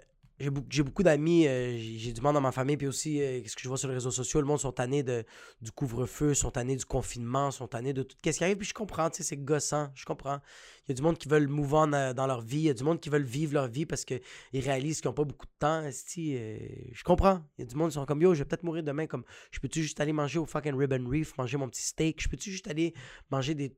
beaucoup 0.50 1.02
d'amis, 1.02 1.46
euh, 1.46 1.76
j'ai 1.78 2.12
du 2.12 2.20
monde 2.20 2.34
dans 2.34 2.40
ma 2.40 2.52
famille, 2.52 2.76
puis 2.76 2.86
aussi, 2.86 3.22
euh, 3.22 3.40
qu'est-ce 3.40 3.54
que 3.54 3.62
je 3.62 3.68
vois 3.68 3.78
sur 3.78 3.88
les 3.88 3.94
réseaux 3.94 4.10
sociaux, 4.10 4.40
le 4.40 4.46
monde 4.46 4.58
sont 4.58 4.72
tannés 4.72 5.02
de, 5.02 5.24
du 5.60 5.70
couvre-feu, 5.70 6.34
sont 6.34 6.50
tannés 6.50 6.76
du 6.76 6.84
confinement, 6.84 7.50
sont 7.50 7.68
tannés 7.68 7.92
de 7.92 8.02
tout. 8.02 8.16
Qu'est-ce 8.22 8.38
qui 8.38 8.44
arrive? 8.44 8.56
Puis 8.56 8.68
je 8.68 8.74
comprends, 8.74 9.10
tu 9.10 9.18
sais, 9.18 9.22
c'est 9.22 9.36
gossant, 9.36 9.90
je 9.94 10.04
comprends. 10.04 10.40
Il 10.86 10.90
y 10.90 10.92
a 10.92 10.94
du 10.94 11.02
monde 11.02 11.18
qui 11.18 11.28
veulent 11.28 11.48
move 11.48 11.70
dans 12.14 12.26
leur 12.26 12.40
vie, 12.40 12.58
il 12.58 12.64
y 12.64 12.70
a 12.70 12.74
du 12.74 12.84
monde 12.84 13.00
qui 13.00 13.10
veulent 13.10 13.22
vivre 13.22 13.54
leur 13.54 13.68
vie 13.68 13.86
parce 13.86 14.04
qu'ils 14.04 14.20
réalisent 14.52 15.00
qu'ils 15.00 15.08
n'ont 15.08 15.14
pas 15.14 15.24
beaucoup 15.24 15.46
de 15.46 15.52
temps. 15.58 15.88
je 15.88 17.02
comprends. 17.04 17.42
Il 17.56 17.62
y 17.62 17.64
a 17.64 17.66
du 17.66 17.76
monde 17.76 17.90
qui 17.90 17.94
sont 17.94 18.04
comme 18.04 18.20
yo, 18.20 18.34
je 18.34 18.40
vais 18.40 18.44
peut-être 18.44 18.64
mourir 18.64 18.82
demain. 18.82 19.06
Comme 19.06 19.24
je 19.50 19.60
peux-tu 19.60 19.82
juste 19.82 20.00
aller 20.00 20.12
manger 20.12 20.38
au 20.38 20.46
fucking 20.46 20.74
Ribbon 20.74 21.08
Reef, 21.08 21.36
manger 21.38 21.56
mon 21.56 21.68
petit 21.68 21.82
steak? 21.82 22.20
Je 22.22 22.28
peux-tu 22.28 22.50
juste 22.50 22.68
aller 22.68 22.92
manger 23.30 23.54
des 23.54 23.76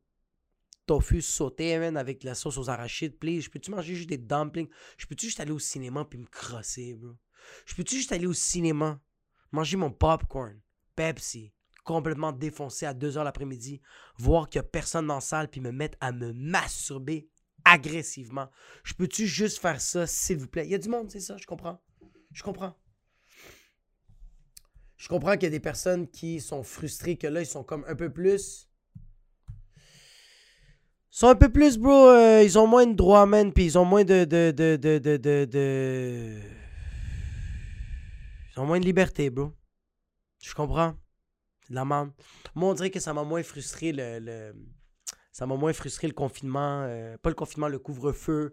tofu 0.87 1.21
sauté, 1.21 1.75
avec 1.75 2.25
la 2.25 2.35
sauce 2.35 2.59
aux 2.59 2.71
arachides, 2.71 3.19
please. 3.19 3.43
Je 3.43 3.51
peux-tu 3.51 3.71
manger 3.71 3.95
juste 3.95 4.09
des 4.09 4.19
dumplings? 4.19 4.69
Je 4.97 5.07
peux-tu 5.07 5.27
juste 5.27 5.41
aller 5.41 5.53
au 5.53 5.59
cinéma 5.59 6.05
puis 6.05 6.19
me 6.19 6.27
crosser, 6.27 6.95
bro? 6.95 7.15
Je 7.65 7.75
peux-tu 7.75 7.97
juste 7.97 8.13
aller 8.13 8.27
au 8.27 8.33
cinéma, 8.33 9.01
manger 9.53 9.77
mon 9.77 9.91
popcorn, 9.91 10.61
Pepsi, 10.95 11.53
complètement 11.85 12.33
défoncé 12.33 12.87
à 12.87 12.95
2h 12.95 13.23
l'après-midi, 13.23 13.81
voir 14.19 14.49
qu'il 14.49 14.61
n'y 14.61 14.67
a 14.67 14.69
personne 14.69 15.07
dans 15.07 15.17
la 15.17 15.21
salle 15.21 15.49
puis 15.49 15.61
me 15.61 15.71
mettre 15.71 15.99
à 16.01 16.13
me 16.13 16.33
masturber 16.33 17.29
agressivement? 17.65 18.49
Je 18.85 18.95
peux-tu 18.95 19.27
juste 19.27 19.59
faire 19.59 19.81
ça, 19.81 20.07
s'il 20.07 20.39
vous 20.39 20.49
plaît? 20.49 20.67
Il 20.67 20.71
y 20.71 20.75
a 20.75 20.79
du 20.79 20.89
monde, 20.89 21.11
c'est 21.11 21.21
ça, 21.21 21.37
je 21.37 21.47
comprends. 21.47 21.81
Je 22.33 22.43
comprends. 22.43 22.77
Je 24.97 25.09
comprends 25.09 25.35
qu'il 25.35 25.45
y 25.45 25.47
a 25.47 25.51
des 25.51 25.61
personnes 25.61 26.09
qui 26.09 26.41
sont 26.41 26.63
frustrées, 26.63 27.17
que 27.17 27.27
là, 27.27 27.43
ils 27.43 27.47
sont 27.47 27.63
comme 27.63 27.85
un 27.87 27.95
peu 27.95 28.13
plus 28.13 28.69
sont 31.17 31.29
un 31.29 31.35
peu 31.35 31.49
plus, 31.49 31.79
bro. 31.79 32.09
Euh, 32.09 32.43
ils 32.43 32.59
ont 32.59 32.67
moins 32.67 32.87
de 32.87 32.93
droits, 32.93 33.25
man. 33.25 33.51
Puis 33.53 33.65
ils 33.65 33.79
ont 33.79 33.87
moins 33.87 34.05
de. 34.05 34.25
de, 34.25 34.51
de, 34.51 34.77
de, 34.77 34.97
de, 35.17 36.39
Ils 38.55 38.61
ont 38.61 38.67
moins 38.67 38.79
de 38.79 38.85
liberté, 38.85 39.31
bro. 39.31 39.53
Je 40.43 40.55
comprends. 40.55 40.95
La 41.71 41.87
merde. 41.87 42.11
Moi, 42.55 42.71
on 42.71 42.75
dirait 42.75 42.91
que 42.91 43.01
ça 43.01 43.15
m'a 43.15 43.25
moins 43.25 43.43
frustré 43.43 43.93
le. 43.93 44.53
Ça 45.33 45.47
m'a 45.47 45.57
moins 45.57 45.73
frustré 45.73 46.07
le 46.07 46.13
confinement. 46.13 46.83
Euh, 46.87 47.17
pas 47.19 47.31
le 47.31 47.35
confinement, 47.35 47.69
le 47.69 47.79
couvre-feu. 47.79 48.53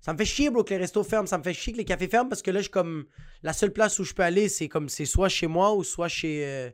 Ça 0.00 0.12
me 0.12 0.18
fait 0.18 0.24
chier, 0.24 0.48
bro, 0.50 0.64
que 0.64 0.70
les 0.70 0.78
restos 0.78 1.04
ferment. 1.04 1.26
Ça 1.26 1.36
me 1.36 1.42
fait 1.42 1.52
chier 1.52 1.74
que 1.74 1.78
les 1.78 1.84
cafés 1.84 2.08
ferment 2.08 2.30
parce 2.30 2.42
que 2.42 2.50
là, 2.50 2.62
je 2.62 2.70
comme. 2.70 3.04
La 3.42 3.52
seule 3.52 3.72
place 3.72 3.98
où 3.98 4.04
je 4.04 4.14
peux 4.14 4.22
aller, 4.22 4.48
c'est 4.48 4.68
comme. 4.68 4.88
C'est 4.88 5.04
soit 5.04 5.28
chez 5.28 5.46
moi 5.46 5.74
ou 5.74 5.84
soit 5.84 6.08
chez. 6.08 6.46
Euh, 6.46 6.70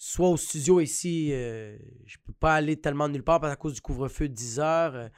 soit 0.00 0.30
au 0.30 0.38
studio 0.38 0.80
ici, 0.80 1.28
euh, 1.30 1.76
je 2.06 2.16
peux 2.24 2.32
pas 2.32 2.54
aller 2.54 2.80
tellement 2.80 3.06
nulle 3.06 3.22
part 3.22 3.38
parce 3.38 3.52
à 3.52 3.56
cause 3.56 3.74
du 3.74 3.82
couvre-feu 3.82 4.30
de 4.30 4.34
10 4.34 4.58
heures. 4.58 4.94
Euh, 4.94 5.08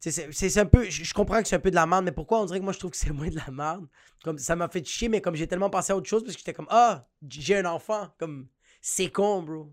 c'est 0.00 0.58
un 0.58 0.66
peu. 0.66 0.90
Je 0.90 1.14
comprends 1.14 1.40
que 1.40 1.46
c'est 1.46 1.54
un 1.54 1.60
peu 1.60 1.70
de 1.70 1.76
la 1.76 1.86
merde, 1.86 2.04
mais 2.04 2.12
pourquoi 2.12 2.40
on 2.40 2.44
dirait 2.44 2.58
que 2.58 2.64
moi 2.64 2.72
je 2.72 2.80
trouve 2.80 2.90
que 2.90 2.96
c'est 2.96 3.10
moins 3.12 3.28
de 3.28 3.36
la 3.36 3.50
merde? 3.52 3.86
Comme 4.24 4.36
ça 4.38 4.56
m'a 4.56 4.68
fait 4.68 4.84
chier, 4.84 5.08
mais 5.08 5.20
comme 5.20 5.36
j'ai 5.36 5.46
tellement 5.46 5.70
pensé 5.70 5.92
à 5.92 5.96
autre 5.96 6.08
chose 6.08 6.24
parce 6.24 6.34
que 6.34 6.40
j'étais 6.40 6.52
comme 6.52 6.66
Ah, 6.68 7.06
j'ai 7.28 7.58
un 7.58 7.64
enfant. 7.66 8.08
Comme 8.18 8.48
c'est 8.80 9.08
con, 9.08 9.42
bro. 9.44 9.72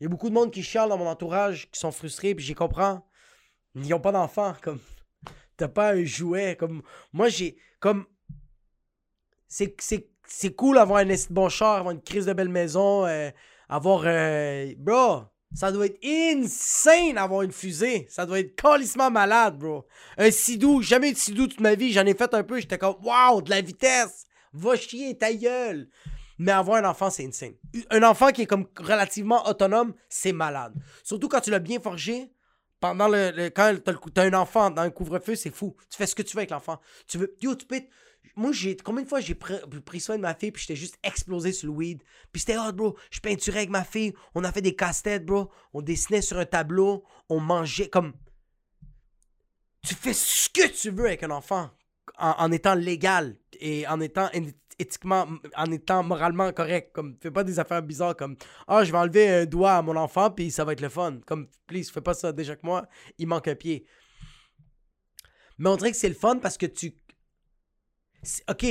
Il 0.00 0.04
y 0.04 0.06
a 0.06 0.08
beaucoup 0.08 0.28
de 0.28 0.34
monde 0.34 0.50
qui 0.50 0.64
chiale 0.64 0.88
dans 0.88 0.98
mon 0.98 1.06
entourage, 1.06 1.70
qui 1.70 1.78
sont 1.78 1.92
frustrés, 1.92 2.34
puis 2.34 2.44
j'y 2.44 2.54
comprends. 2.54 3.06
Ils 3.76 3.88
n'ont 3.88 4.00
pas 4.00 4.10
d'enfant. 4.10 4.52
Comme 4.60 4.80
t'as 5.56 5.68
pas 5.68 5.92
un 5.92 6.04
jouet. 6.04 6.56
Comme 6.56 6.82
moi 7.12 7.28
j'ai. 7.28 7.56
Comme. 7.78 8.04
C'est 9.46 10.11
c'est 10.26 10.54
cool 10.54 10.76
d'avoir 10.76 11.00
un 11.00 11.14
bon 11.30 11.48
char, 11.48 11.76
avoir 11.76 11.94
une 11.94 12.02
crise 12.02 12.26
de 12.26 12.32
belle 12.32 12.48
maison, 12.48 13.06
euh, 13.06 13.30
avoir. 13.68 14.02
Euh, 14.06 14.72
bro, 14.78 15.22
Ça 15.54 15.70
doit 15.70 15.86
être 15.86 15.98
insane 16.04 17.18
avoir 17.18 17.42
une 17.42 17.52
fusée. 17.52 18.06
Ça 18.08 18.24
doit 18.24 18.40
être 18.40 18.56
calissement 18.56 19.10
malade, 19.10 19.58
bro. 19.58 19.86
Un 20.16 20.30
sidou, 20.30 20.82
jamais 20.82 21.10
eu 21.10 21.12
de 21.12 21.18
sidou 21.18 21.46
toute 21.46 21.60
ma 21.60 21.74
vie. 21.74 21.92
J'en 21.92 22.06
ai 22.06 22.14
fait 22.14 22.32
un 22.34 22.42
peu. 22.42 22.60
J'étais 22.60 22.78
comme, 22.78 22.96
waouh, 23.02 23.42
de 23.42 23.50
la 23.50 23.60
vitesse. 23.60 24.26
Va 24.52 24.76
chier, 24.76 25.16
ta 25.16 25.32
gueule. 25.32 25.88
Mais 26.38 26.52
avoir 26.52 26.82
un 26.82 26.88
enfant, 26.88 27.10
c'est 27.10 27.24
insane. 27.26 27.54
Un 27.90 28.02
enfant 28.02 28.30
qui 28.30 28.42
est 28.42 28.46
comme 28.46 28.66
relativement 28.78 29.46
autonome, 29.46 29.94
c'est 30.08 30.32
malade. 30.32 30.74
Surtout 31.04 31.28
quand 31.28 31.40
tu 31.40 31.50
l'as 31.50 31.58
bien 31.58 31.80
forgé. 31.80 32.32
Pendant 32.80 33.06
le, 33.06 33.48
quand 33.50 33.76
t'as 34.12 34.24
un 34.24 34.34
enfant 34.34 34.68
dans 34.68 34.82
un 34.82 34.90
couvre-feu, 34.90 35.36
c'est 35.36 35.54
fou. 35.54 35.76
Tu 35.88 35.96
fais 35.96 36.06
ce 36.06 36.16
que 36.16 36.22
tu 36.22 36.34
veux 36.34 36.40
avec 36.40 36.50
l'enfant. 36.50 36.80
Tu 37.06 37.16
veux, 37.16 37.36
yo, 37.40 37.54
tu 37.54 37.64
peux 37.64 37.80
moi, 38.36 38.52
j'ai 38.52 38.76
combien 38.76 39.02
de 39.02 39.08
fois 39.08 39.20
j'ai 39.20 39.34
pris, 39.34 40.00
soin 40.00 40.16
de 40.16 40.22
ma 40.22 40.34
fille, 40.34 40.52
puis 40.52 40.62
j'étais 40.62 40.76
juste 40.76 40.98
explosé 41.02 41.52
sur 41.52 41.66
le 41.68 41.74
weed. 41.74 42.02
Puis 42.32 42.40
c'était 42.40 42.56
hot, 42.56 42.72
bro. 42.72 42.96
Je 43.10 43.20
peinturais 43.20 43.58
avec 43.58 43.70
ma 43.70 43.84
fille. 43.84 44.14
On 44.34 44.44
a 44.44 44.52
fait 44.52 44.62
des 44.62 44.74
casse-têtes, 44.74 45.26
bro. 45.26 45.50
On 45.74 45.82
dessinait 45.82 46.22
sur 46.22 46.38
un 46.38 46.46
tableau. 46.46 47.04
On 47.28 47.40
mangeait 47.40 47.88
comme. 47.88 48.14
Tu 49.86 49.94
fais 49.94 50.14
ce 50.14 50.48
que 50.48 50.66
tu 50.68 50.90
veux 50.90 51.06
avec 51.06 51.22
un 51.24 51.30
enfant 51.30 51.70
en, 52.16 52.52
étant 52.52 52.74
légal 52.74 53.36
et 53.60 53.86
en 53.88 54.00
étant 54.00 54.30
éthiquement, 54.78 55.26
en 55.56 55.70
étant 55.70 56.02
moralement 56.02 56.52
correct. 56.52 56.92
Comme, 56.94 57.16
fais 57.20 57.30
pas 57.30 57.44
des 57.44 57.58
affaires 57.58 57.82
bizarres 57.82 58.16
comme 58.16 58.36
Ah, 58.66 58.84
je 58.84 58.92
vais 58.92 58.98
enlever 58.98 59.28
un 59.28 59.44
doigt 59.44 59.74
à 59.74 59.82
mon 59.82 59.96
enfant, 59.96 60.30
puis 60.30 60.50
ça 60.50 60.64
va 60.64 60.72
être 60.72 60.80
le 60.80 60.88
fun. 60.88 61.18
Comme, 61.26 61.48
please, 61.66 61.90
fais 61.92 62.00
pas 62.00 62.14
ça. 62.14 62.32
Déjà 62.32 62.56
que 62.56 62.64
moi, 62.64 62.86
il 63.18 63.26
manque 63.26 63.48
un 63.48 63.56
pied. 63.56 63.84
Mais 65.58 65.68
on 65.68 65.76
dirait 65.76 65.90
que 65.90 65.96
c'est 65.96 66.08
le 66.08 66.14
fun 66.14 66.38
parce 66.38 66.56
que 66.56 66.66
tu 66.66 66.94
OK, 68.48 68.64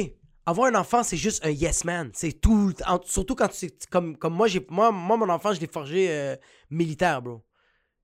avoir 0.45 0.67
un 0.67 0.75
enfant, 0.75 1.03
c'est 1.03 1.17
juste 1.17 1.45
un 1.45 1.49
yes 1.49 1.83
man. 1.83 2.11
C'est 2.13 2.39
tout. 2.39 2.73
surtout 3.05 3.35
quand 3.35 3.49
tu 3.49 3.69
comme, 3.89 4.17
comme 4.17 4.33
moi, 4.33 4.47
j'ai 4.47 4.65
moi, 4.69 4.91
moi, 4.91 5.17
mon 5.17 5.29
enfant, 5.29 5.53
je 5.53 5.59
l'ai 5.59 5.67
forgé 5.67 6.09
euh, 6.09 6.35
militaire, 6.69 7.21
bro. 7.21 7.43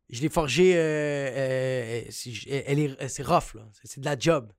Je 0.10 0.22
l'ai 0.22 0.30
forgé. 0.30 0.76
Euh, 0.76 0.80
euh, 0.80 2.02
elle 2.66 2.80
est, 2.80 3.08
c'est 3.08 3.24
rough, 3.24 3.56
là. 3.56 3.68
C'est 3.84 4.00
de 4.00 4.06
la 4.06 4.18
job. 4.18 4.52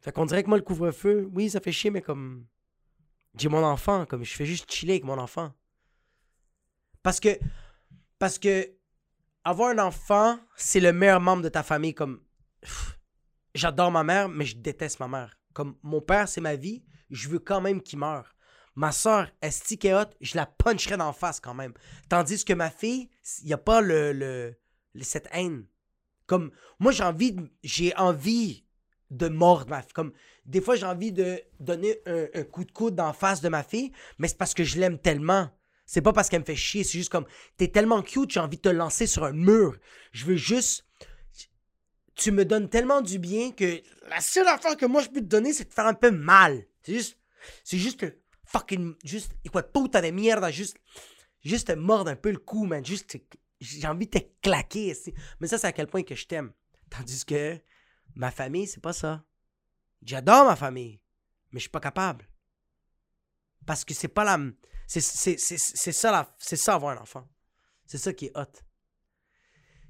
Fait 0.00 0.12
qu'on 0.12 0.26
dirait 0.26 0.42
que 0.42 0.48
moi, 0.48 0.58
le 0.58 0.64
couvre-feu, 0.64 1.28
oui, 1.32 1.50
ça 1.50 1.60
fait 1.60 1.72
chier, 1.72 1.90
mais 1.90 2.02
comme. 2.02 2.46
J'ai 3.38 3.48
mon 3.48 3.64
enfant, 3.64 4.04
comme 4.04 4.24
je 4.24 4.34
fais 4.34 4.44
juste 4.44 4.70
chiller 4.70 4.94
avec 4.94 5.04
mon 5.04 5.18
enfant. 5.18 5.52
Parce 7.02 7.20
que. 7.20 7.38
Parce 8.18 8.38
que 8.38 8.70
avoir 9.44 9.70
un 9.70 9.78
enfant, 9.78 10.38
c'est 10.56 10.80
le 10.80 10.92
meilleur 10.92 11.20
membre 11.20 11.42
de 11.42 11.48
ta 11.48 11.62
famille. 11.62 11.94
Comme 11.94 12.22
j'adore 13.54 13.90
ma 13.90 14.04
mère, 14.04 14.28
mais 14.28 14.44
je 14.44 14.56
déteste 14.56 15.00
ma 15.00 15.08
mère. 15.08 15.38
Comme 15.52 15.76
mon 15.82 16.00
père, 16.00 16.28
c'est 16.28 16.40
ma 16.40 16.56
vie, 16.56 16.84
je 17.10 17.28
veux 17.28 17.38
quand 17.38 17.60
même 17.60 17.82
qu'il 17.82 17.98
meure. 17.98 18.34
Ma 18.74 18.90
soeur, 18.90 19.28
est 19.42 19.74
je 20.20 20.36
la 20.36 20.46
puncherais 20.46 20.96
d'en 20.96 21.12
face 21.12 21.40
quand 21.40 21.52
même. 21.52 21.74
Tandis 22.08 22.44
que 22.44 22.54
ma 22.54 22.70
fille, 22.70 23.10
il 23.42 23.46
n'y 23.46 23.52
a 23.52 23.58
pas 23.58 23.82
le, 23.82 24.12
le, 24.12 24.56
cette 25.02 25.28
haine. 25.32 25.66
Comme 26.26 26.52
moi, 26.78 26.92
j'ai 26.92 27.04
envie, 27.04 27.36
j'ai 27.62 27.94
envie 27.96 28.64
de 29.10 29.28
mordre 29.28 29.68
ma 29.68 29.82
fille. 29.82 29.92
Comme 29.92 30.12
des 30.46 30.62
fois, 30.62 30.76
j'ai 30.76 30.86
envie 30.86 31.12
de 31.12 31.38
donner 31.60 31.98
un, 32.06 32.28
un 32.34 32.44
coup 32.44 32.64
de 32.64 32.72
coude 32.72 32.94
d'en 32.94 33.12
face 33.12 33.42
de 33.42 33.50
ma 33.50 33.62
fille, 33.62 33.92
mais 34.18 34.28
c'est 34.28 34.38
parce 34.38 34.54
que 34.54 34.64
je 34.64 34.80
l'aime 34.80 34.98
tellement. 34.98 35.50
C'est 35.84 36.02
pas 36.02 36.12
parce 36.12 36.28
qu'elle 36.28 36.40
me 36.40 36.46
fait 36.46 36.56
chier, 36.56 36.84
c'est 36.84 36.98
juste 36.98 37.10
comme 37.10 37.26
t'es 37.56 37.68
tellement 37.68 38.02
cute, 38.02 38.30
j'ai 38.30 38.40
envie 38.40 38.56
de 38.56 38.62
te 38.62 38.68
lancer 38.68 39.06
sur 39.06 39.24
un 39.24 39.32
mur. 39.32 39.76
Je 40.12 40.24
veux 40.24 40.36
juste. 40.36 40.86
Tu 42.14 42.30
me 42.30 42.44
donnes 42.44 42.68
tellement 42.68 43.00
du 43.00 43.18
bien 43.18 43.52
que 43.52 43.82
la 44.08 44.20
seule 44.20 44.48
affaire 44.48 44.76
que 44.76 44.86
moi 44.86 45.02
je 45.02 45.08
peux 45.08 45.20
te 45.20 45.26
donner, 45.26 45.52
c'est 45.52 45.68
de 45.68 45.72
faire 45.72 45.86
un 45.86 45.94
peu 45.94 46.10
mal. 46.10 46.66
C'est 46.82 46.94
juste. 46.94 47.18
C'est 47.64 47.78
juste 47.78 48.04
fucking. 48.44 48.94
Juste. 49.04 49.32
Quoi, 49.50 49.62
puta 49.62 50.00
de 50.00 50.10
merde, 50.10 50.50
juste. 50.50 50.76
Juste 51.44 51.68
te 51.68 51.72
mordre 51.72 52.10
un 52.10 52.16
peu 52.16 52.30
le 52.30 52.38
cou, 52.38 52.64
man. 52.64 52.84
Juste. 52.84 53.18
J'ai 53.60 53.86
envie 53.86 54.06
de 54.06 54.18
te 54.18 54.24
claquer. 54.42 54.96
Mais 55.40 55.46
ça, 55.46 55.58
c'est 55.58 55.66
à 55.66 55.72
quel 55.72 55.86
point 55.86 56.02
que 56.02 56.14
je 56.14 56.26
t'aime. 56.26 56.52
Tandis 56.90 57.24
que 57.24 57.58
ma 58.14 58.30
famille, 58.30 58.66
c'est 58.66 58.82
pas 58.82 58.92
ça. 58.92 59.24
J'adore 60.02 60.46
ma 60.46 60.56
famille, 60.56 61.00
mais 61.52 61.60
je 61.60 61.62
suis 61.62 61.70
pas 61.70 61.80
capable. 61.80 62.28
Parce 63.66 63.84
que 63.84 63.94
c'est 63.94 64.08
pas 64.08 64.24
la. 64.24 64.38
C'est 64.86 65.00
ça, 65.00 66.34
ça 66.38 66.74
avoir 66.74 66.96
un 66.96 67.00
enfant. 67.00 67.26
C'est 67.86 67.98
ça 67.98 68.12
qui 68.12 68.26
est 68.26 68.36
hot. 68.36 68.44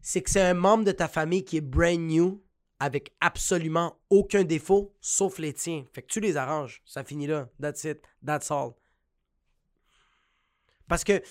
C'est 0.01 0.23
que 0.23 0.31
c'est 0.31 0.43
un 0.43 0.55
membre 0.55 0.85
de 0.85 0.93
ta 0.93 1.09
famille 1.09 1.45
qui 1.45 1.57
est 1.57 1.61
brand 1.61 1.99
new, 1.99 2.45
avec 2.79 3.15
absolument 3.21 4.01
aucun 4.11 4.43
défaut, 4.45 4.97
sauf 5.01 5.39
les 5.39 5.53
tiens. 5.53 5.85
Fait 5.93 6.03
que 6.03 6.09
tu 6.09 6.21
les 6.21 6.37
arranges. 6.37 6.83
Ça 6.85 7.05
finit 7.05 7.27
là. 7.27 7.49
That's 7.61 7.85
it. 7.85 8.03
That's 8.25 8.51
all. 8.51 8.73
Parce 10.89 11.05
que 11.05 11.23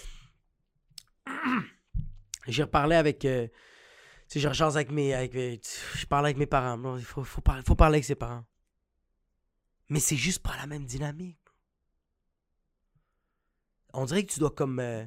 j'ai 2.47 2.63
reparlé 2.63 2.95
avec. 2.95 3.25
Euh, 3.25 3.47
tu 4.29 4.39
sais, 4.39 4.53
je 4.53 4.63
avec 4.63 4.91
mes. 4.91 5.13
Avec 5.13 5.67
je 5.95 6.05
parle 6.05 6.25
avec 6.25 6.37
mes 6.37 6.45
parents. 6.45 6.97
Il 6.97 7.03
faut, 7.03 7.23
faut, 7.23 7.41
parler, 7.41 7.63
faut 7.65 7.75
parler 7.75 7.95
avec 7.95 8.05
ses 8.05 8.15
parents. 8.15 8.45
Mais 9.89 9.99
c'est 9.99 10.15
juste 10.15 10.41
pas 10.41 10.55
la 10.55 10.67
même 10.67 10.85
dynamique 10.85 11.40
on 13.93 14.05
dirait 14.05 14.23
que 14.25 14.31
tu 14.31 14.39
dois 14.39 14.51
comme 14.51 14.79
euh, 14.79 15.05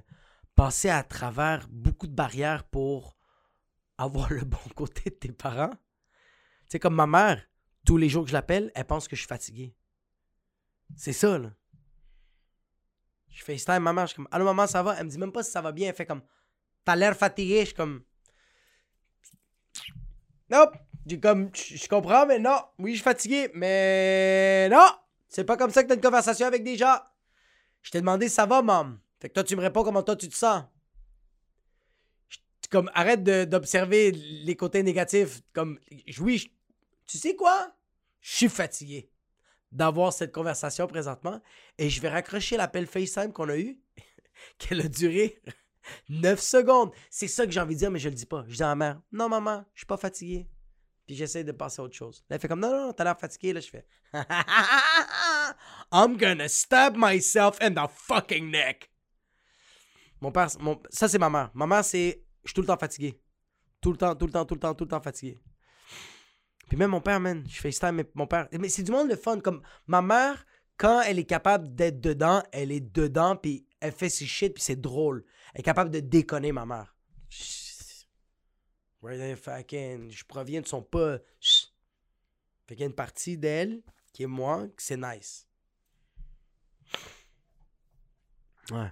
passer 0.54 0.88
à 0.88 1.02
travers 1.02 1.66
beaucoup 1.68 2.06
de 2.06 2.14
barrières 2.14 2.64
pour 2.64 3.16
avoir 3.98 4.32
le 4.32 4.44
bon 4.44 4.58
côté 4.74 5.10
de 5.10 5.14
tes 5.14 5.32
parents. 5.32 5.70
Tu 5.70 6.72
sais, 6.72 6.78
comme 6.78 6.94
ma 6.94 7.06
mère, 7.06 7.42
tous 7.84 7.96
les 7.96 8.08
jours 8.08 8.24
que 8.24 8.30
je 8.30 8.34
l'appelle, 8.34 8.70
elle 8.74 8.86
pense 8.86 9.08
que 9.08 9.16
je 9.16 9.20
suis 9.20 9.28
fatigué. 9.28 9.76
C'est 10.96 11.12
ça, 11.12 11.38
là. 11.38 11.50
Je 13.30 13.42
fais 13.42 13.58
FaceTime 13.58 13.82
ma 13.82 13.92
mère, 13.92 14.06
je 14.06 14.12
suis 14.12 14.16
comme 14.16 14.28
Allô 14.30 14.44
maman, 14.44 14.66
ça 14.66 14.82
va? 14.82 14.94
Elle 14.96 15.06
me 15.06 15.10
dit 15.10 15.18
même 15.18 15.32
pas 15.32 15.42
si 15.42 15.50
ça 15.50 15.60
va 15.60 15.72
bien. 15.72 15.88
Elle 15.88 15.94
fait 15.94 16.06
comme 16.06 16.22
T'as 16.84 16.94
l'air 16.94 17.16
fatigué? 17.16 17.60
Je 17.60 17.66
suis 17.66 17.74
comme 17.74 18.04
Non! 20.50 20.66
Je 21.06 21.16
comme 21.16 21.50
Je 21.54 21.88
comprends, 21.88 22.26
mais 22.26 22.38
non. 22.38 22.58
Oui, 22.78 22.92
je 22.92 22.96
suis 22.96 23.04
fatigué, 23.04 23.50
mais 23.54 24.68
non! 24.70 24.86
C'est 25.28 25.44
pas 25.44 25.56
comme 25.56 25.70
ça 25.70 25.82
que 25.82 25.88
t'as 25.88 25.96
une 25.96 26.00
conversation 26.00 26.46
avec 26.46 26.62
des 26.62 26.76
gens. 26.76 26.96
Je 27.84 27.90
t'ai 27.92 28.00
demandé 28.00 28.28
ça 28.28 28.46
va, 28.46 28.62
maman. 28.62 28.96
Fait 29.20 29.28
que 29.28 29.34
toi, 29.34 29.44
tu 29.44 29.54
me 29.54 29.60
réponds 29.60 29.84
comment 29.84 30.02
toi 30.02 30.16
tu 30.16 30.28
te 30.28 30.34
sens? 30.34 30.64
comme, 32.70 32.90
arrête 32.94 33.22
d'observer 33.22 34.10
les 34.10 34.56
côtés 34.56 34.82
négatifs. 34.82 35.42
Comme, 35.52 35.78
oui, 36.18 36.52
tu 37.06 37.18
sais 37.18 37.36
quoi? 37.36 37.72
Je 38.20 38.34
suis 38.34 38.48
fatigué 38.48 39.12
d'avoir 39.70 40.12
cette 40.12 40.32
conversation 40.32 40.88
présentement 40.88 41.40
et 41.78 41.88
je 41.88 42.00
vais 42.00 42.08
raccrocher 42.08 42.56
l'appel 42.56 42.88
FaceTime 42.88 43.32
qu'on 43.32 43.48
a 43.48 43.56
eu, 43.56 43.78
qu'elle 44.58 44.80
a 44.80 44.88
duré 44.88 45.40
9 46.08 46.40
secondes. 46.40 46.90
C'est 47.10 47.28
ça 47.28 47.46
que 47.46 47.52
j'ai 47.52 47.60
envie 47.60 47.74
de 47.74 47.78
dire, 47.78 47.92
mais 47.92 48.00
je 48.00 48.08
le 48.08 48.14
dis 48.16 48.26
pas. 48.26 48.44
Je 48.48 48.56
dis 48.56 48.62
à 48.62 48.74
ma 48.74 48.74
mère, 48.74 49.02
non, 49.12 49.28
maman, 49.28 49.64
je 49.74 49.80
suis 49.80 49.86
pas 49.86 49.96
fatigué. 49.96 50.48
Puis 51.06 51.14
j'essaie 51.14 51.44
de 51.44 51.52
passer 51.52 51.80
à 51.80 51.84
autre 51.84 51.94
chose. 51.94 52.24
elle 52.28 52.40
fait 52.40 52.48
comme, 52.48 52.60
non, 52.60 52.70
non, 52.70 52.92
t'as 52.92 53.04
l'air 53.04 53.18
fatigué. 53.20 53.52
Là, 53.52 53.60
je 53.60 53.68
fais, 53.68 53.86
I'm 55.94 56.16
gonna 56.16 56.48
stab 56.48 56.96
myself 56.96 57.56
in 57.60 57.74
the 57.74 57.86
fucking 57.88 58.50
neck. 58.50 58.90
Mon 60.20 60.32
père, 60.32 60.48
ça 60.90 61.08
c'est 61.08 61.18
ma 61.18 61.30
mère. 61.30 61.50
Ma 61.54 61.66
mère, 61.66 61.84
c'est, 61.84 62.24
je 62.42 62.48
suis 62.48 62.54
tout 62.54 62.62
le 62.62 62.66
temps 62.66 62.78
fatigué. 62.78 63.20
Tout 63.80 63.92
le 63.92 63.98
temps, 63.98 64.16
tout 64.16 64.26
le 64.26 64.32
temps, 64.32 64.44
tout 64.44 64.54
le 64.54 64.60
temps, 64.60 64.74
tout 64.74 64.84
le 64.84 64.90
temps 64.90 65.00
fatigué. 65.00 65.40
Puis 66.68 66.76
même 66.76 66.90
mon 66.90 67.00
père, 67.00 67.20
man, 67.20 67.44
je 67.46 67.60
FaceTime, 67.60 68.02
mon 68.14 68.26
père. 68.26 68.48
Mais 68.58 68.68
c'est 68.68 68.82
du 68.82 68.90
monde 68.90 69.08
le 69.08 69.16
fun. 69.16 69.38
Comme 69.38 69.62
ma 69.86 70.02
mère, 70.02 70.44
quand 70.76 71.02
elle 71.02 71.20
est 71.20 71.26
capable 71.26 71.72
d'être 71.74 72.00
dedans, 72.00 72.42
elle 72.50 72.72
est 72.72 72.80
dedans, 72.80 73.36
puis 73.36 73.66
elle 73.80 73.92
fait 73.92 74.08
ses 74.08 74.26
shit, 74.26 74.54
puis 74.54 74.62
c'est 74.62 74.80
drôle. 74.80 75.24
Elle 75.52 75.60
est 75.60 75.64
capable 75.64 75.90
de 75.90 76.00
déconner, 76.00 76.50
ma 76.50 76.66
mère 76.66 76.94
je 79.12 80.24
proviens 80.24 80.60
de 80.60 80.66
son 80.66 80.82
pas. 80.82 81.18
Fait 82.66 82.74
qu'il 82.74 82.80
y 82.80 82.82
a 82.84 82.86
une 82.86 82.94
partie 82.94 83.36
d'elle 83.36 83.82
qui 84.12 84.22
est 84.22 84.28
moi, 84.28 84.66
que 84.68 84.82
c'est 84.82 84.96
nice. 84.96 85.46
Ouais. 88.70 88.90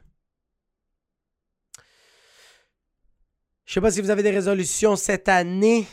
Je 3.64 3.74
sais 3.74 3.80
pas 3.80 3.90
si 3.90 4.00
vous 4.00 4.10
avez 4.10 4.22
des 4.22 4.30
résolutions 4.30 4.96
cette 4.96 5.28
année. 5.28 5.86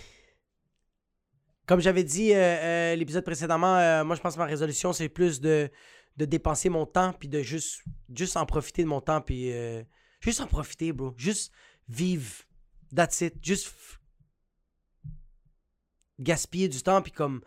Comme 1.65 1.79
j'avais 1.79 2.03
dit 2.03 2.33
euh, 2.33 2.37
euh, 2.37 2.95
l'épisode 2.95 3.23
précédemment, 3.23 3.77
euh, 3.77 4.03
moi 4.03 4.15
je 4.15 4.21
pense 4.21 4.33
que 4.33 4.39
ma 4.39 4.45
résolution 4.45 4.91
c'est 4.91 5.07
plus 5.07 5.39
de, 5.39 5.69
de 6.17 6.25
dépenser 6.25 6.67
mon 6.69 6.85
temps 6.85 7.13
puis 7.13 7.29
de 7.29 7.41
juste, 7.41 7.83
juste 8.13 8.35
en 8.37 8.45
profiter 8.45 8.83
de 8.83 8.87
mon 8.87 9.01
temps 9.01 9.21
puis 9.21 9.53
juste 10.19 10.41
en 10.41 10.47
profiter, 10.47 10.91
bro. 10.91 11.13
Juste 11.15 11.53
vivre. 11.87 12.43
That's 12.93 13.21
it. 13.21 13.35
Juste 13.45 13.71
gaspiller 16.19 16.67
du 16.67 16.81
temps, 16.81 17.01
puis 17.01 17.11
comme. 17.11 17.41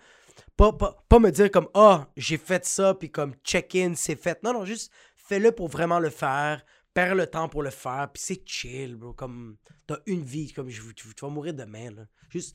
Pas, 0.57 0.73
pas, 0.73 1.19
me 1.19 1.31
dire 1.31 1.51
comme, 1.51 1.69
ah, 1.75 2.09
j'ai 2.17 2.37
fait 2.37 2.65
ça, 2.65 2.95
puis 2.95 3.11
comme 3.11 3.35
check-in, 3.43 3.95
c'est 3.97 4.17
fait. 4.17 4.43
Non, 4.43 4.53
non, 4.53 4.65
juste 4.65 4.93
fais-le 5.17 5.53
pour 5.53 5.69
vraiment 5.69 5.99
le 5.99 6.11
faire. 6.11 6.65
Perds 6.95 7.15
le 7.15 7.27
temps 7.27 7.49
pour 7.49 7.63
le 7.63 7.71
faire, 7.71 8.11
puis 8.13 8.23
c'est 8.23 8.47
chill, 8.47 8.97
bro. 8.97 9.15
Comme, 9.15 9.57
t'as 9.87 9.99
une 10.07 10.23
vie, 10.23 10.53
comme, 10.53 10.69
tu, 10.69 10.83
vas 11.21 11.29
mourir 11.29 11.55
demain, 11.55 11.91
là. 11.91 12.03
Juste 12.29 12.55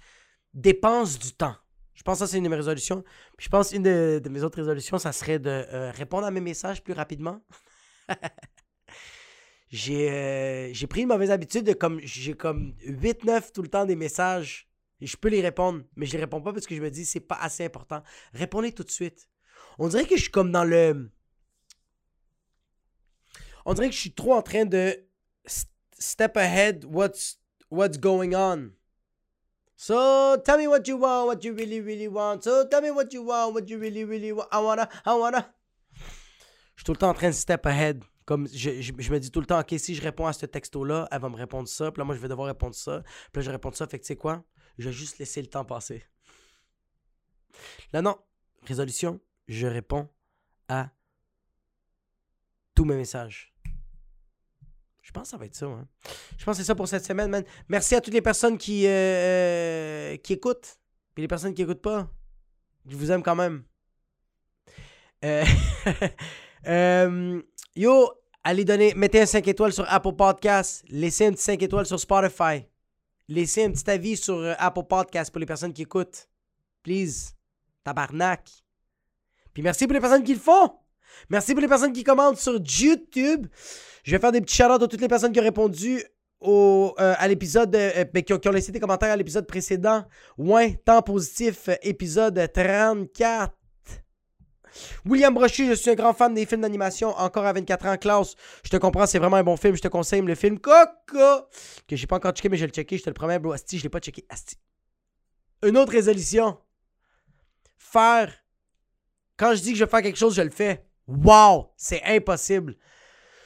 dépense 0.54 1.18
du 1.18 1.34
temps. 1.34 1.56
Je 1.94 2.04
pense 2.04 2.20
que 2.20 2.26
ça, 2.26 2.32
c'est 2.32 2.38
une 2.38 2.44
de 2.44 2.50
mes 2.50 2.56
résolutions. 2.56 3.04
Puis 3.38 3.46
je 3.46 3.50
pense 3.50 3.72
une 3.72 3.82
de, 3.82 4.22
mes 4.30 4.44
autres 4.44 4.58
résolutions, 4.60 5.00
ça 5.00 5.12
serait 5.12 5.40
de 5.40 5.50
euh, 5.50 5.92
répondre 5.92 6.28
à 6.28 6.32
mes 6.32 6.42
messages 6.42 6.84
plus 6.84 6.94
rapidement. 6.94 7.42
j'ai 9.70 10.12
euh, 10.12 10.88
pris 10.88 11.02
une 11.02 11.08
mauvaise 11.08 11.32
habitude 11.32 11.66
de 11.66 11.74
comme 11.74 12.00
j'ai 12.02 12.36
comme 12.36 12.76
8 12.86 13.26
9 13.26 13.52
tout 13.52 13.64
le 13.64 13.68
temps 13.68 13.86
des 13.86 13.96
messages 13.96 14.67
je 15.02 15.16
peux 15.18 15.30
les 15.30 15.42
répondre 15.42 15.84
mais 15.96 16.06
je 16.06 16.14
les 16.14 16.20
réponds 16.20 16.42
pas 16.42 16.54
parce 16.54 16.66
que 16.66 16.76
je 16.76 16.82
me 16.82 16.90
dis 16.90 17.06
c'est 17.06 17.20
pas 17.20 17.36
assez 17.36 17.66
important. 17.66 18.02
Répondez 18.34 18.72
tout 18.72 18.84
de 18.84 18.92
suite. 18.92 19.30
On 19.80 19.88
dirait 19.88 20.06
que 20.06 20.16
je 20.16 20.22
suis 20.24 20.32
comme 20.32 20.52
dans 20.52 20.64
le 20.64 21.12
On 23.66 23.74
dirait 23.74 23.90
que 23.90 23.96
je 23.96 24.00
suis 24.00 24.14
trop 24.14 24.34
en 24.34 24.42
train 24.42 24.66
de 24.66 24.98
step 26.00 26.38
ahead 26.38 26.86
what's 26.86 27.40
what's 27.70 28.00
going 28.00 28.34
on. 28.34 28.72
So 29.76 30.38
tell 30.38 30.58
me 30.58 30.68
what 30.68 30.88
you 30.88 30.98
want, 30.98 31.28
what 31.28 31.44
you 31.44 31.54
really 31.54 31.82
really 31.82 32.08
want. 32.08 32.44
So 32.44 32.66
tell 32.66 32.82
me 32.82 32.92
what 32.92 33.14
you 33.14 33.24
want, 33.24 33.54
what 33.54 33.68
you 33.68 33.78
really 33.78 34.04
really 34.04 34.32
want. 34.32 34.48
I 34.52 34.60
wanna, 34.60 34.90
I 35.06 35.14
wanna. 35.14 35.54
Je 36.76 36.82
suis 36.82 36.86
tout 36.86 36.94
le 36.94 36.98
temps 36.98 37.10
en 37.10 37.14
train 37.14 37.30
de 37.30 37.36
step 37.36 37.66
ahead. 37.66 38.04
Comme 38.26 38.48
je, 38.48 38.82
je, 38.82 39.12
me 39.12 39.20
dis 39.20 39.32
tout 39.32 39.40
le 39.40 39.46
temps, 39.46 39.60
OK, 39.60 39.74
si 39.78 39.96
je 39.96 40.02
réponds 40.02 40.28
à 40.28 40.34
ce 40.34 40.46
texto-là, 40.46 41.08
elle 41.12 41.22
va 41.22 41.30
me 41.30 41.38
répondre 41.38 41.68
ça. 41.68 41.92
Puis 41.92 42.00
là, 42.02 42.04
moi, 42.04 42.14
je 42.14 42.20
vais 42.20 42.28
devoir 42.28 42.48
répondre 42.48 42.76
ça. 42.76 43.02
Puis 43.32 43.42
là, 43.42 43.42
je 43.42 43.52
réponds 43.52 43.72
ça. 43.72 43.88
Fait 43.88 44.00
que 44.00 44.04
tu 44.04 44.08
sais 44.08 44.18
quoi? 44.18 44.44
Je 44.78 44.90
vais 44.90 44.94
juste 44.94 45.18
laisser 45.18 45.42
le 45.42 45.48
temps 45.48 45.66
passer. 45.66 46.04
Là, 47.94 48.02
non. 48.02 48.18
Résolution, 48.64 49.20
je 49.48 49.68
réponds 49.68 50.10
à 50.68 50.90
tous 52.76 52.86
mes 52.86 52.96
messages. 52.96 53.54
Je 55.02 55.12
pense 55.12 55.24
que 55.24 55.30
ça 55.30 55.38
va 55.38 55.46
être 55.46 55.56
ça. 55.56 55.68
Hein. 55.68 55.88
Je 56.38 56.44
pense 56.44 56.58
que 56.58 56.64
c'est 56.64 56.68
ça 56.68 56.76
pour 56.76 56.88
cette 56.88 57.06
semaine, 57.06 57.30
man. 57.30 57.44
Merci 57.70 57.96
à 57.96 58.02
toutes 58.02 58.14
les 58.14 58.22
personnes 58.22 58.58
qui, 58.58 58.86
euh, 58.86 58.90
euh, 58.90 60.18
qui 60.18 60.34
écoutent. 60.34 60.78
Puis 61.16 61.22
les 61.22 61.28
personnes 61.30 61.54
qui 61.54 61.62
n'écoutent 61.62 61.82
pas. 61.82 62.12
Je 62.86 62.96
vous 62.96 63.10
aime 63.12 63.24
quand 63.24 63.36
même. 63.36 63.64
Euh, 65.24 65.46
yo, 67.76 68.12
allez 68.44 68.66
donner, 68.66 68.94
mettez 68.96 69.22
un 69.22 69.26
5 69.26 69.48
étoiles 69.48 69.74
sur 69.74 69.86
Apple 69.88 70.14
Podcast. 70.14 70.84
Laissez 70.90 71.26
un 71.26 71.32
petit 71.32 71.44
5 71.44 71.64
étoiles 71.64 71.86
sur 71.86 72.00
Spotify. 72.00 72.68
Laissez 73.28 73.66
un 73.66 73.72
petit 73.72 73.90
avis 73.90 74.18
sur 74.18 74.56
Apple 74.58 74.84
Podcast 74.88 75.32
pour 75.32 75.40
les 75.40 75.46
personnes 75.46 75.74
qui 75.74 75.82
écoutent. 75.82 76.28
Please. 76.84 77.34
Tabarnak. 77.84 78.50
Puis 79.54 79.64
merci 79.64 79.86
pour 79.86 79.94
les 79.94 80.02
personnes 80.02 80.24
qui 80.24 80.34
le 80.34 80.40
font. 80.40 80.72
Merci 81.30 81.54
pour 81.54 81.62
les 81.62 81.68
personnes 81.68 81.94
qui 81.94 82.04
commentent 82.04 82.38
sur 82.38 82.54
YouTube. 82.56 83.48
Je 84.04 84.12
vais 84.12 84.20
faire 84.20 84.32
des 84.32 84.42
petits 84.42 84.56
shout 84.56 84.64
à 84.64 84.80
toutes 84.80 85.02
les 85.02 85.08
personnes 85.08 85.32
qui 85.32 85.40
ont 85.40 85.44
répondu 85.44 86.04
au, 86.40 86.94
euh, 87.00 87.16
à 87.18 87.28
l'épisode, 87.28 87.74
euh, 87.76 88.06
ben, 88.14 88.24
qui, 88.24 88.34
ont, 88.34 88.52
laissé 88.52 88.72
des 88.72 88.80
commentaires 88.80 89.12
à 89.12 89.16
l'épisode 89.16 89.48
précédent. 89.48 90.04
Ouais, 90.38 90.76
temps 90.86 91.02
positif, 91.02 91.70
épisode 91.82 92.52
34. 92.54 93.54
William 95.06 95.34
Brochet, 95.34 95.66
je 95.66 95.74
suis 95.74 95.90
un 95.92 95.96
grand 95.96 96.14
fan 96.14 96.34
des 96.34 96.46
films 96.46 96.62
d'animation, 96.62 97.10
encore 97.10 97.46
à 97.46 97.54
24 97.54 97.86
ans. 97.86 97.98
Klaus, 97.98 98.36
je 98.64 98.70
te 98.70 98.78
comprends, 98.78 99.06
c'est 99.06 99.20
vraiment 99.20 99.38
un 99.38 99.44
bon 99.44 99.58
film. 99.58 99.76
Je 99.76 99.82
te 99.82 99.88
conseille 99.88 100.22
le 100.22 100.36
film 100.36 100.60
Coco, 100.60 101.48
que 101.88 101.96
j'ai 101.96 102.08
pas 102.08 102.18
encore 102.18 102.32
checké, 102.32 102.50
mais 102.50 102.58
je 102.58 102.62
vais 102.62 102.68
le 102.68 102.74
checker. 102.74 102.98
Je 102.98 103.04
te 103.04 103.10
le 103.10 103.14
promets, 103.14 103.40
bro. 103.40 103.52
Asti, 103.52 103.78
je 103.78 103.84
l'ai 103.84 103.90
pas 103.90 104.00
checké. 104.00 104.26
Asti. 104.30 104.58
Une 105.64 105.78
autre 105.78 105.92
résolution. 105.92 106.58
Faire. 107.78 108.34
Quand 109.38 109.54
je 109.54 109.62
dis 109.62 109.72
que 109.72 109.78
je 109.78 109.84
vais 109.86 109.90
faire 109.90 110.02
quelque 110.02 110.18
chose, 110.18 110.36
je 110.36 110.42
le 110.42 110.50
fais. 110.50 110.86
Wow, 111.08 111.72
c'est 111.78 112.04
impossible. 112.04 112.76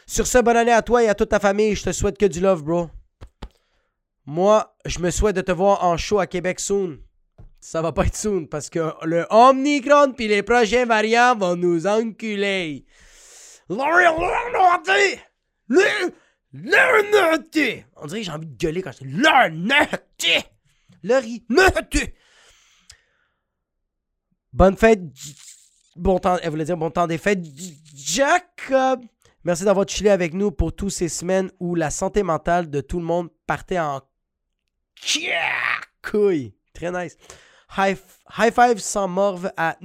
Sur 0.08 0.26
ce, 0.28 0.40
bonne 0.40 0.58
année 0.58 0.72
à 0.72 0.82
toi 0.82 1.04
et 1.04 1.10
à 1.10 1.16
toute 1.16 1.30
ta 1.30 1.40
famille. 1.40 1.76
Je 1.76 1.84
te 1.84 1.92
souhaite 1.92 2.18
que 2.18 2.26
du 2.26 2.40
love, 2.40 2.64
bro. 2.64 2.90
Moi, 4.26 4.76
je 4.86 5.00
me 5.00 5.12
souhaite 5.12 5.36
de 5.36 5.42
te 5.42 5.52
voir 5.52 5.84
en 5.84 5.98
show 5.98 6.20
à 6.20 6.28
Québec 6.28 6.60
soon. 6.60 7.00
Ça 7.64 7.82
va 7.84 7.92
pas 7.92 8.06
être 8.06 8.16
soon 8.18 8.48
parce 8.48 8.72
que 8.72 8.92
le 9.06 9.28
Omnicron 9.30 10.14
puis 10.14 10.28
les 10.28 10.42
prochains 10.42 10.86
variants 10.86 11.36
vont 11.36 11.56
nous 11.56 11.86
enculer. 11.86 12.86
On 17.96 18.08
dirait 18.08 18.20
que 18.20 18.26
j'ai 18.26 18.32
envie 18.32 18.48
de 18.48 18.58
gueuler 18.58 18.82
quand 18.82 18.92
je 18.92 19.06
dis. 19.06 19.14
Lunetti. 21.04 22.14
Bonne 24.52 24.76
fête. 24.76 25.00
Bon 25.96 26.18
temps, 26.18 26.38
elle 26.42 26.50
voulait 26.50 26.66
dire 26.66 26.78
bon 26.78 26.90
temps 26.90 27.06
des 27.06 27.20
fêtes. 27.20 27.46
Jacob. 27.96 29.06
Merci 29.44 29.66
d'avoir 29.66 29.88
chillé 29.88 30.10
avec 30.10 30.34
nous 30.34 30.52
pour 30.52 30.76
toutes 30.76 30.92
ces 30.92 31.10
semaines 31.10 31.52
où 31.60 31.76
la 31.76 31.92
santé 31.92 32.24
mentale 32.24 32.72
de 32.72 32.82
tout 32.82 33.00
le 33.00 33.06
monde 33.06 33.30
partait 33.46 33.80
en 33.80 34.02
couille. 36.02 36.56
Très 36.74 36.92
nice. 36.92 37.18
High, 37.78 37.98
five 38.52 38.80
sans 38.80 39.08
morve 39.08 39.50
à. 39.56 39.78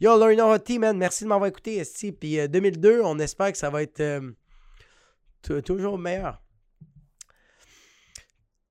Yo, 0.00 0.18
Lorino 0.18 0.50
Hottie, 0.50 0.78
man, 0.78 0.96
merci 0.96 1.24
de 1.24 1.28
m'avoir 1.28 1.48
écouté. 1.48 1.82
Puis 2.18 2.48
2002, 2.48 2.88
euh, 2.90 3.02
on 3.04 3.18
espère 3.18 3.52
que 3.52 3.58
ça 3.58 3.68
va 3.68 3.82
être 3.82 4.00
euh, 4.00 4.32
toujours 5.62 5.98
meilleur. 5.98 6.40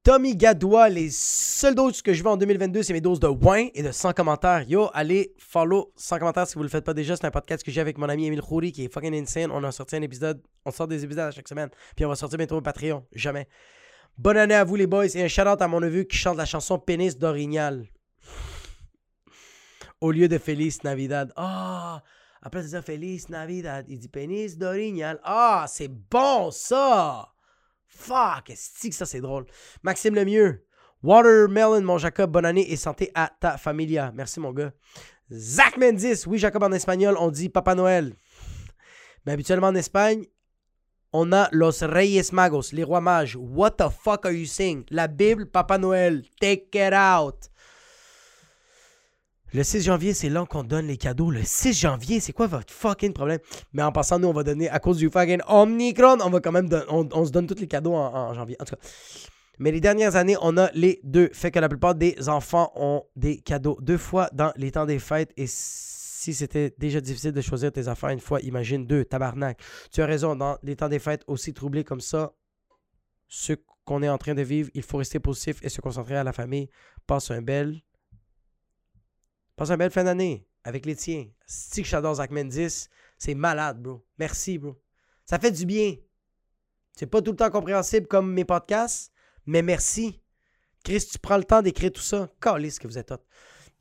Tommy 0.03 0.35
Gadois, 0.35 0.89
les 0.89 1.11
seules 1.11 1.75
doses 1.75 2.01
que 2.01 2.11
je 2.11 2.23
veux 2.23 2.29
en 2.29 2.37
2022, 2.37 2.81
c'est 2.81 2.93
mes 2.93 3.01
doses 3.01 3.19
de 3.19 3.27
wine 3.27 3.69
et 3.75 3.83
de 3.83 3.91
100 3.91 4.13
commentaires. 4.13 4.63
Yo, 4.67 4.89
allez, 4.95 5.31
follow 5.37 5.93
100 5.95 6.17
commentaires 6.17 6.47
si 6.47 6.55
vous 6.55 6.63
le 6.63 6.69
faites 6.69 6.83
pas 6.83 6.95
déjà. 6.95 7.15
C'est 7.15 7.25
un 7.25 7.31
podcast 7.31 7.63
que 7.63 7.69
j'ai 7.69 7.81
avec 7.81 7.99
mon 7.99 8.09
ami 8.09 8.25
Emile 8.25 8.41
Khoury 8.41 8.71
qui 8.71 8.85
est 8.85 8.91
fucking 8.91 9.13
insane. 9.13 9.51
On 9.51 9.63
a 9.63 9.71
sorti 9.71 9.95
un 9.95 10.01
épisode, 10.01 10.41
on 10.65 10.71
sort 10.71 10.87
des 10.87 11.03
épisodes 11.03 11.25
à 11.25 11.29
chaque 11.29 11.47
semaine. 11.47 11.69
Puis 11.95 12.03
on 12.03 12.09
va 12.09 12.15
sortir 12.15 12.39
bientôt 12.39 12.57
au 12.57 12.61
Patreon. 12.61 13.05
Jamais. 13.13 13.47
Bonne 14.17 14.37
année 14.37 14.55
à 14.55 14.63
vous 14.63 14.75
les 14.75 14.87
boys 14.87 15.07
et 15.15 15.23
un 15.23 15.27
shout 15.27 15.41
out 15.47 15.61
à 15.61 15.67
mon 15.67 15.79
neveu 15.79 16.03
qui 16.03 16.17
chante 16.17 16.37
la 16.37 16.45
chanson 16.45 16.77
Pénis 16.77 17.17
d'Orignal. 17.17 17.87
Au 19.99 20.11
lieu 20.11 20.27
de 20.27 20.37
Feliz 20.37 20.83
Navidad. 20.83 21.31
Ah! 21.35 22.03
après 22.41 22.63
de 22.63 22.67
dire 22.67 22.83
Feliz 22.83 23.29
Navidad, 23.29 23.85
il 23.87 23.99
dit 23.99 24.07
Pénis 24.07 24.57
d'Orignal. 24.57 25.19
Ah, 25.23 25.65
c'est 25.67 25.87
bon 25.87 26.49
ça! 26.51 27.29
Fuck, 27.87 28.49
est-ce 28.49 28.87
que 28.87 28.95
ça 28.95 29.05
c'est 29.05 29.21
drôle? 29.21 29.45
Maxime 29.83 30.15
Lemieux. 30.15 30.65
Watermelon, 31.03 31.81
mon 31.81 31.97
Jacob, 31.97 32.31
bonne 32.31 32.45
année 32.45 32.71
et 32.71 32.75
santé 32.75 33.11
à 33.15 33.31
ta 33.39 33.57
familia. 33.57 34.11
Merci 34.15 34.39
mon 34.39 34.53
gars. 34.53 34.71
Zach 35.31 35.77
Mendes, 35.77 36.25
oui 36.27 36.37
Jacob 36.37 36.63
en 36.63 36.71
espagnol, 36.71 37.15
on 37.19 37.29
dit 37.31 37.49
Papa 37.49 37.75
Noël. 37.75 38.15
Mais 39.25 39.31
habituellement 39.31 39.67
en 39.67 39.75
Espagne, 39.75 40.25
on 41.13 41.33
a 41.33 41.49
Los 41.51 41.81
Reyes 41.81 42.31
Magos, 42.31 42.71
les 42.73 42.83
rois 42.83 43.01
mages. 43.01 43.35
What 43.35 43.71
the 43.71 43.89
fuck 43.89 44.25
are 44.25 44.33
you 44.33 44.45
saying? 44.45 44.85
La 44.89 45.07
Bible, 45.07 45.45
Papa 45.45 45.77
Noël. 45.77 46.23
Take 46.39 46.69
it 46.73 46.93
out. 46.93 47.49
Le 49.53 49.63
6 49.63 49.81
janvier, 49.83 50.13
c'est 50.13 50.29
là 50.29 50.45
qu'on 50.45 50.63
donne 50.63 50.87
les 50.87 50.95
cadeaux. 50.95 51.29
Le 51.29 51.43
6 51.43 51.73
janvier, 51.73 52.21
c'est 52.21 52.31
quoi 52.31 52.47
votre 52.47 52.73
fucking 52.73 53.11
problème? 53.11 53.39
Mais 53.73 53.83
en 53.83 53.91
passant, 53.91 54.17
nous, 54.17 54.29
on 54.29 54.33
va 54.33 54.43
donner, 54.43 54.69
à 54.69 54.79
cause 54.79 54.97
du 54.97 55.09
fucking 55.09 55.41
Omnicron, 55.45 56.19
on 56.21 56.29
va 56.29 56.39
quand 56.39 56.53
même, 56.53 56.69
on, 56.87 57.25
se 57.25 57.31
donne 57.31 57.47
tous 57.47 57.59
les 57.59 57.67
cadeaux 57.67 57.93
en, 57.93 58.33
janvier. 58.33 58.55
En 58.61 58.63
tout 58.63 58.75
cas. 58.75 58.81
Mais 59.59 59.71
les 59.71 59.81
dernières 59.81 60.15
années, 60.15 60.37
on 60.41 60.57
a 60.57 60.71
les 60.73 61.01
deux. 61.03 61.29
Fait 61.33 61.51
que 61.51 61.59
la 61.59 61.67
plupart 61.67 61.95
des 61.95 62.29
enfants 62.29 62.71
ont 62.75 63.03
des 63.17 63.39
cadeaux 63.41 63.77
deux 63.81 63.97
fois 63.97 64.29
dans 64.31 64.53
les 64.55 64.71
temps 64.71 64.85
des 64.85 64.99
fêtes. 64.99 65.33
Et 65.35 65.47
si 66.21 66.35
c'était 66.35 66.71
déjà 66.77 67.01
difficile 67.01 67.31
de 67.31 67.41
choisir 67.41 67.71
tes 67.71 67.87
affaires 67.87 68.11
une 68.11 68.19
fois, 68.19 68.39
imagine 68.41 68.85
deux, 68.85 69.03
tabarnak. 69.03 69.59
Tu 69.91 70.03
as 70.03 70.05
raison, 70.05 70.35
dans 70.35 70.55
les 70.61 70.75
temps 70.75 70.87
des 70.87 70.99
fêtes 70.99 71.23
aussi 71.25 71.51
troublés 71.51 71.83
comme 71.83 71.99
ça, 71.99 72.35
ce 73.27 73.53
qu'on 73.85 74.03
est 74.03 74.09
en 74.09 74.19
train 74.19 74.35
de 74.35 74.43
vivre, 74.43 74.69
il 74.75 74.83
faut 74.83 74.97
rester 74.97 75.19
positif 75.19 75.57
et 75.63 75.69
se 75.69 75.81
concentrer 75.81 76.15
à 76.15 76.23
la 76.23 76.31
famille. 76.31 76.69
Passe 77.07 77.31
un 77.31 77.41
bel 77.41 77.81
Passe 79.55 79.71
une 79.71 79.77
belle 79.77 79.89
fin 79.89 80.03
d'année 80.03 80.47
avec 80.63 80.85
les 80.85 80.95
tiens. 80.95 81.25
Si 81.47 81.81
que 81.81 81.87
j'adore 81.87 82.13
Zach 82.13 82.29
Mendes, 82.29 82.69
c'est 83.17 83.33
malade, 83.33 83.81
bro. 83.81 84.05
Merci, 84.19 84.59
bro. 84.59 84.79
Ça 85.25 85.39
fait 85.39 85.51
du 85.51 85.65
bien. 85.65 85.95
C'est 86.95 87.07
pas 87.07 87.23
tout 87.23 87.31
le 87.31 87.37
temps 87.37 87.49
compréhensible 87.49 88.05
comme 88.05 88.31
mes 88.31 88.45
podcasts, 88.45 89.11
mais 89.47 89.63
merci. 89.63 90.21
Chris, 90.83 91.03
tu 91.11 91.17
prends 91.17 91.37
le 91.37 91.45
temps 91.45 91.63
d'écrire 91.63 91.91
tout 91.91 92.01
ça. 92.01 92.29
Calisse 92.39 92.77
que 92.77 92.87
vous 92.87 92.99
êtes 92.99 93.09
hot. 93.09 93.25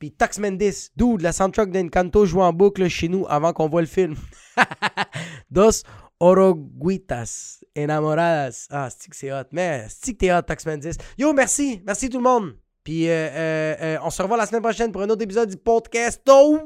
Puis 0.01 0.11
Tax 0.11 0.39
Mendes, 0.39 0.73
dude, 0.97 1.21
la 1.21 1.31
soundtrack 1.31 1.69
d'Encanto 1.69 2.25
joue 2.25 2.41
en 2.41 2.51
boucle 2.51 2.87
chez 2.87 3.07
nous 3.07 3.27
avant 3.29 3.53
qu'on 3.53 3.69
voit 3.69 3.81
le 3.81 3.87
film. 3.87 4.15
Dos 5.51 5.83
Oroguitas 6.19 7.59
Enamoradas. 7.77 8.65
Ah, 8.71 8.89
que 8.89 9.15
c'est 9.15 9.31
hot. 9.31 9.43
Mais 9.51 9.85
que 10.03 10.11
t'es 10.13 10.33
hot, 10.33 10.41
Tax 10.41 10.65
Mendes? 10.65 10.93
Yo, 11.19 11.31
merci. 11.33 11.83
Merci 11.85 12.09
tout 12.09 12.17
le 12.17 12.23
monde. 12.23 12.55
Puis 12.83 13.07
euh, 13.07 13.11
euh, 13.11 13.75
euh, 13.79 13.97
on 14.03 14.09
se 14.09 14.23
revoit 14.23 14.37
la 14.37 14.47
semaine 14.47 14.63
prochaine 14.63 14.91
pour 14.91 15.03
un 15.03 15.09
autre 15.11 15.21
épisode 15.21 15.51
du 15.51 15.57
podcast. 15.57 16.19
Oh! 16.27 16.57